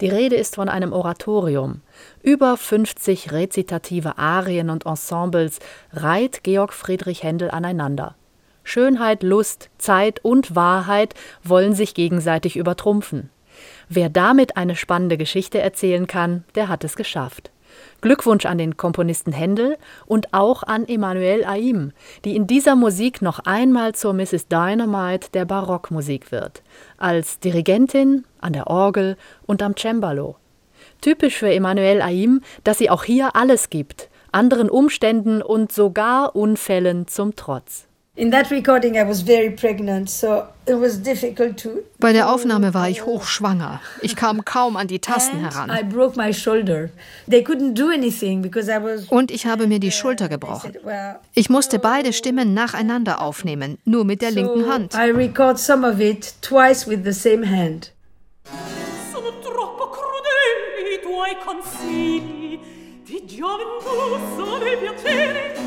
Die 0.00 0.08
Rede 0.08 0.36
ist 0.36 0.54
von 0.54 0.70
einem 0.70 0.94
Oratorium. 0.94 1.82
Über 2.22 2.56
50 2.56 3.30
rezitative 3.30 4.16
Arien 4.16 4.70
und 4.70 4.86
Ensembles 4.86 5.58
reiht 5.92 6.42
Georg 6.42 6.72
Friedrich 6.72 7.22
Händel 7.22 7.50
aneinander. 7.50 8.14
Schönheit, 8.64 9.22
Lust, 9.22 9.68
Zeit 9.76 10.24
und 10.24 10.56
Wahrheit 10.56 11.12
wollen 11.44 11.74
sich 11.74 11.92
gegenseitig 11.92 12.56
übertrumpfen. 12.56 13.28
Wer 13.90 14.08
damit 14.08 14.56
eine 14.56 14.76
spannende 14.76 15.18
Geschichte 15.18 15.60
erzählen 15.60 16.06
kann, 16.06 16.44
der 16.54 16.68
hat 16.68 16.84
es 16.84 16.96
geschafft. 16.96 17.50
Glückwunsch 18.06 18.46
an 18.46 18.56
den 18.56 18.76
Komponisten 18.76 19.32
Händel 19.32 19.76
und 20.06 20.32
auch 20.32 20.62
an 20.62 20.86
Emmanuel 20.86 21.44
Aim, 21.44 21.90
die 22.24 22.36
in 22.36 22.46
dieser 22.46 22.76
Musik 22.76 23.20
noch 23.20 23.40
einmal 23.40 23.96
zur 23.96 24.12
Mrs. 24.12 24.46
Dynamite 24.46 25.32
der 25.34 25.44
Barockmusik 25.44 26.30
wird, 26.30 26.62
als 26.98 27.40
Dirigentin, 27.40 28.24
an 28.40 28.52
der 28.52 28.68
Orgel 28.68 29.16
und 29.46 29.60
am 29.60 29.74
Cembalo. 29.76 30.36
Typisch 31.00 31.36
für 31.36 31.52
Emmanuel 31.52 32.00
Aim, 32.00 32.42
dass 32.62 32.78
sie 32.78 32.90
auch 32.90 33.02
hier 33.02 33.34
alles 33.34 33.70
gibt, 33.70 34.08
anderen 34.30 34.70
Umständen 34.70 35.42
und 35.42 35.72
sogar 35.72 36.36
Unfällen 36.36 37.08
zum 37.08 37.34
Trotz. 37.34 37.85
Bei 41.98 42.12
der 42.14 42.30
Aufnahme 42.30 42.72
war 42.72 42.88
ich 42.88 43.04
hochschwanger. 43.04 43.80
Ich 44.00 44.16
kam 44.16 44.42
kaum 44.44 44.76
an 44.78 44.86
die 44.86 45.00
Tasten 45.00 45.38
heran. 45.40 45.70
Und 49.10 49.30
ich 49.30 49.46
habe 49.46 49.66
mir 49.66 49.78
die 49.78 49.90
Schulter 49.90 50.28
gebrochen. 50.30 50.72
Ich 51.34 51.50
musste 51.50 51.78
beide 51.78 52.14
Stimmen 52.14 52.54
nacheinander 52.54 53.20
aufnehmen, 53.20 53.76
nur 53.84 54.06
mit 54.06 54.22
der 54.22 54.30
linken 54.30 54.66
Hand. 54.66 54.94
I 54.94 55.10
record 55.10 55.58
some 55.58 55.86
of 55.86 56.00
it 56.00 56.36
twice 56.40 56.88
with 56.88 57.00
the 57.04 57.12
same 57.12 57.46
hand. 57.46 57.92
Sono 59.12 59.30
troppo 59.40 59.90
crudeli 59.90 60.94
i 60.94 61.00
tuoi 61.02 61.36
consigli. 61.44 62.58
Di 63.04 63.22
gioventù 63.26 64.16
solo 64.36 64.64
i 64.64 65.65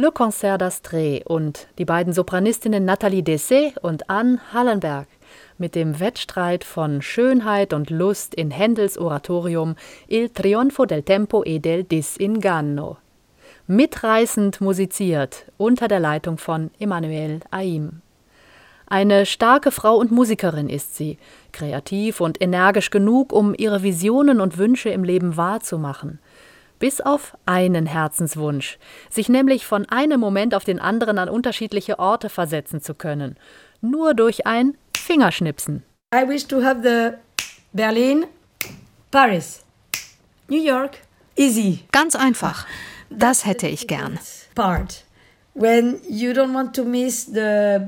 Le 0.00 0.12
Concert 0.12 0.58
d'Astrée 0.58 1.24
und 1.24 1.66
die 1.78 1.84
beiden 1.84 2.12
Sopranistinnen 2.12 2.84
Nathalie 2.84 3.24
Dessay 3.24 3.72
und 3.82 4.08
Anne 4.08 4.38
Hallenberg 4.52 5.08
mit 5.58 5.74
dem 5.74 5.98
Wettstreit 5.98 6.62
von 6.62 7.02
Schönheit 7.02 7.72
und 7.72 7.90
Lust 7.90 8.34
in 8.34 8.52
Händels 8.52 8.96
Oratorium 8.96 9.74
Il 10.06 10.28
trionfo 10.28 10.84
del 10.86 11.02
tempo 11.02 11.42
e 11.44 11.58
del 11.58 11.82
disinganno. 11.82 12.98
Mitreißend 13.66 14.60
musiziert 14.60 15.46
unter 15.56 15.88
der 15.88 16.00
Leitung 16.00 16.38
von 16.38 16.70
Emmanuel 16.78 17.40
Aim. 17.50 18.02
Eine 18.88 19.26
starke 19.26 19.70
Frau 19.70 19.96
und 19.96 20.10
Musikerin 20.10 20.68
ist 20.68 20.96
sie, 20.96 21.18
kreativ 21.52 22.20
und 22.20 22.40
energisch 22.42 22.90
genug, 22.90 23.32
um 23.32 23.54
ihre 23.56 23.82
Visionen 23.82 24.40
und 24.40 24.58
Wünsche 24.58 24.88
im 24.90 25.04
Leben 25.04 25.36
wahrzumachen– 25.36 26.18
bis 26.78 27.00
auf 27.00 27.36
einen 27.46 27.86
Herzenswunsch, 27.86 28.78
sich 29.10 29.28
nämlich 29.28 29.66
von 29.66 29.86
einem 29.86 30.20
Moment 30.20 30.54
auf 30.54 30.64
den 30.64 30.78
anderen 30.78 31.18
an 31.18 31.28
unterschiedliche 31.28 31.98
Orte 31.98 32.28
versetzen 32.28 32.80
zu 32.80 32.94
können, 32.94 33.36
nur 33.80 34.14
durch 34.14 34.46
ein 34.46 34.76
Fingerschnipsen. 34.96 35.82
I 36.14 36.26
wish 36.26 36.46
to 36.46 36.62
have 36.62 36.80
the 36.82 37.16
Berlin, 37.72 38.26
Paris, 39.10 39.64
New 40.48 40.62
York, 40.62 40.98
easy. 41.36 41.80
Ganz 41.92 42.16
einfach. 42.16 42.66
Das 43.10 43.46
hätte 43.46 43.66
ich 43.68 43.86
gern. 43.86 44.18
Part. 44.54 45.04
When 45.54 46.00
you 46.08 46.30
don't 46.30 46.54
want 46.54 46.74
to 46.76 46.84
miss 46.84 47.26
the. 47.26 47.80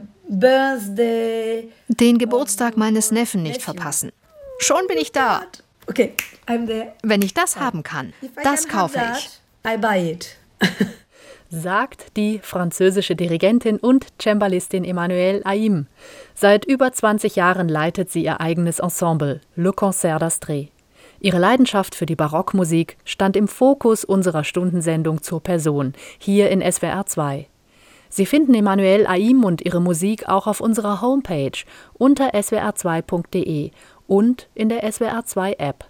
Den 1.89 2.19
Geburtstag 2.19 2.77
meines 2.77 3.11
Neffen 3.11 3.43
nicht 3.43 3.63
verpassen. 3.63 4.13
Schon 4.61 4.87
bin 4.87 4.97
ich 4.97 5.11
da. 5.11 5.43
Okay, 5.89 6.13
I'm 6.47 6.67
there. 6.67 6.93
Wenn 7.03 7.21
ich 7.23 7.35
das 7.35 7.57
haben 7.57 7.83
kann, 7.83 8.13
das 8.45 8.69
kaufe 8.69 9.01
ich. 9.17 9.29
I 9.67 9.77
buy 9.77 10.13
it. 10.13 10.37
sagt 11.51 12.17
die 12.17 12.39
französische 12.39 13.17
Dirigentin 13.17 13.79
und 13.79 14.07
Cembalistin 14.21 14.85
Emmanuelle 14.85 15.45
Aim. 15.45 15.89
Seit 16.35 16.65
über 16.65 16.93
20 16.93 17.35
Jahren 17.35 17.69
leitet 17.69 18.13
sie 18.13 18.23
ihr 18.23 18.41
eigenes 18.41 18.79
Ensemble, 18.79 19.41
Le 19.57 19.73
Concert 19.73 20.23
d'Astrée. 20.23 20.69
Ihre 21.19 21.39
Leidenschaft 21.39 21.97
für 21.97 22.07
die 22.07 22.15
Barockmusik 22.15 22.97
stand 23.05 23.37
im 23.37 23.49
Fokus 23.49 24.05
unserer 24.05 24.45
Stundensendung 24.45 25.23
zur 25.23 25.43
Person, 25.43 25.93
hier 26.19 26.51
in 26.51 26.63
SWR 26.63 27.05
2. 27.05 27.47
Sie 28.11 28.27
finden 28.27 28.55
Emmanuelle 28.55 29.09
Aim 29.09 29.45
und 29.45 29.65
ihre 29.65 29.81
Musik 29.81 30.29
auch 30.29 30.49
auf 30.49 30.61
unserer 30.61 31.01
Homepage 31.01 31.53
unter 31.95 32.35
swr2.de 32.35 33.71
und 34.09 34.49
in 34.55 34.69
der 34.69 34.85
SWR2 34.85 35.59
App. 35.59 35.85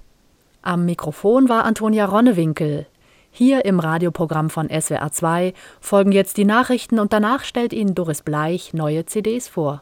Am 0.60 0.84
Mikrofon 0.84 1.48
war 1.48 1.64
Antonia 1.64 2.04
Ronnewinkel. 2.04 2.86
Hier 3.30 3.64
im 3.64 3.80
Radioprogramm 3.80 4.50
von 4.50 4.68
SWR2 4.68 5.54
folgen 5.80 6.12
jetzt 6.12 6.36
die 6.36 6.44
Nachrichten 6.44 6.98
und 6.98 7.14
danach 7.14 7.44
stellt 7.44 7.72
Ihnen 7.72 7.94
Doris 7.94 8.20
Bleich 8.20 8.74
neue 8.74 9.06
CDs 9.06 9.48
vor. 9.48 9.78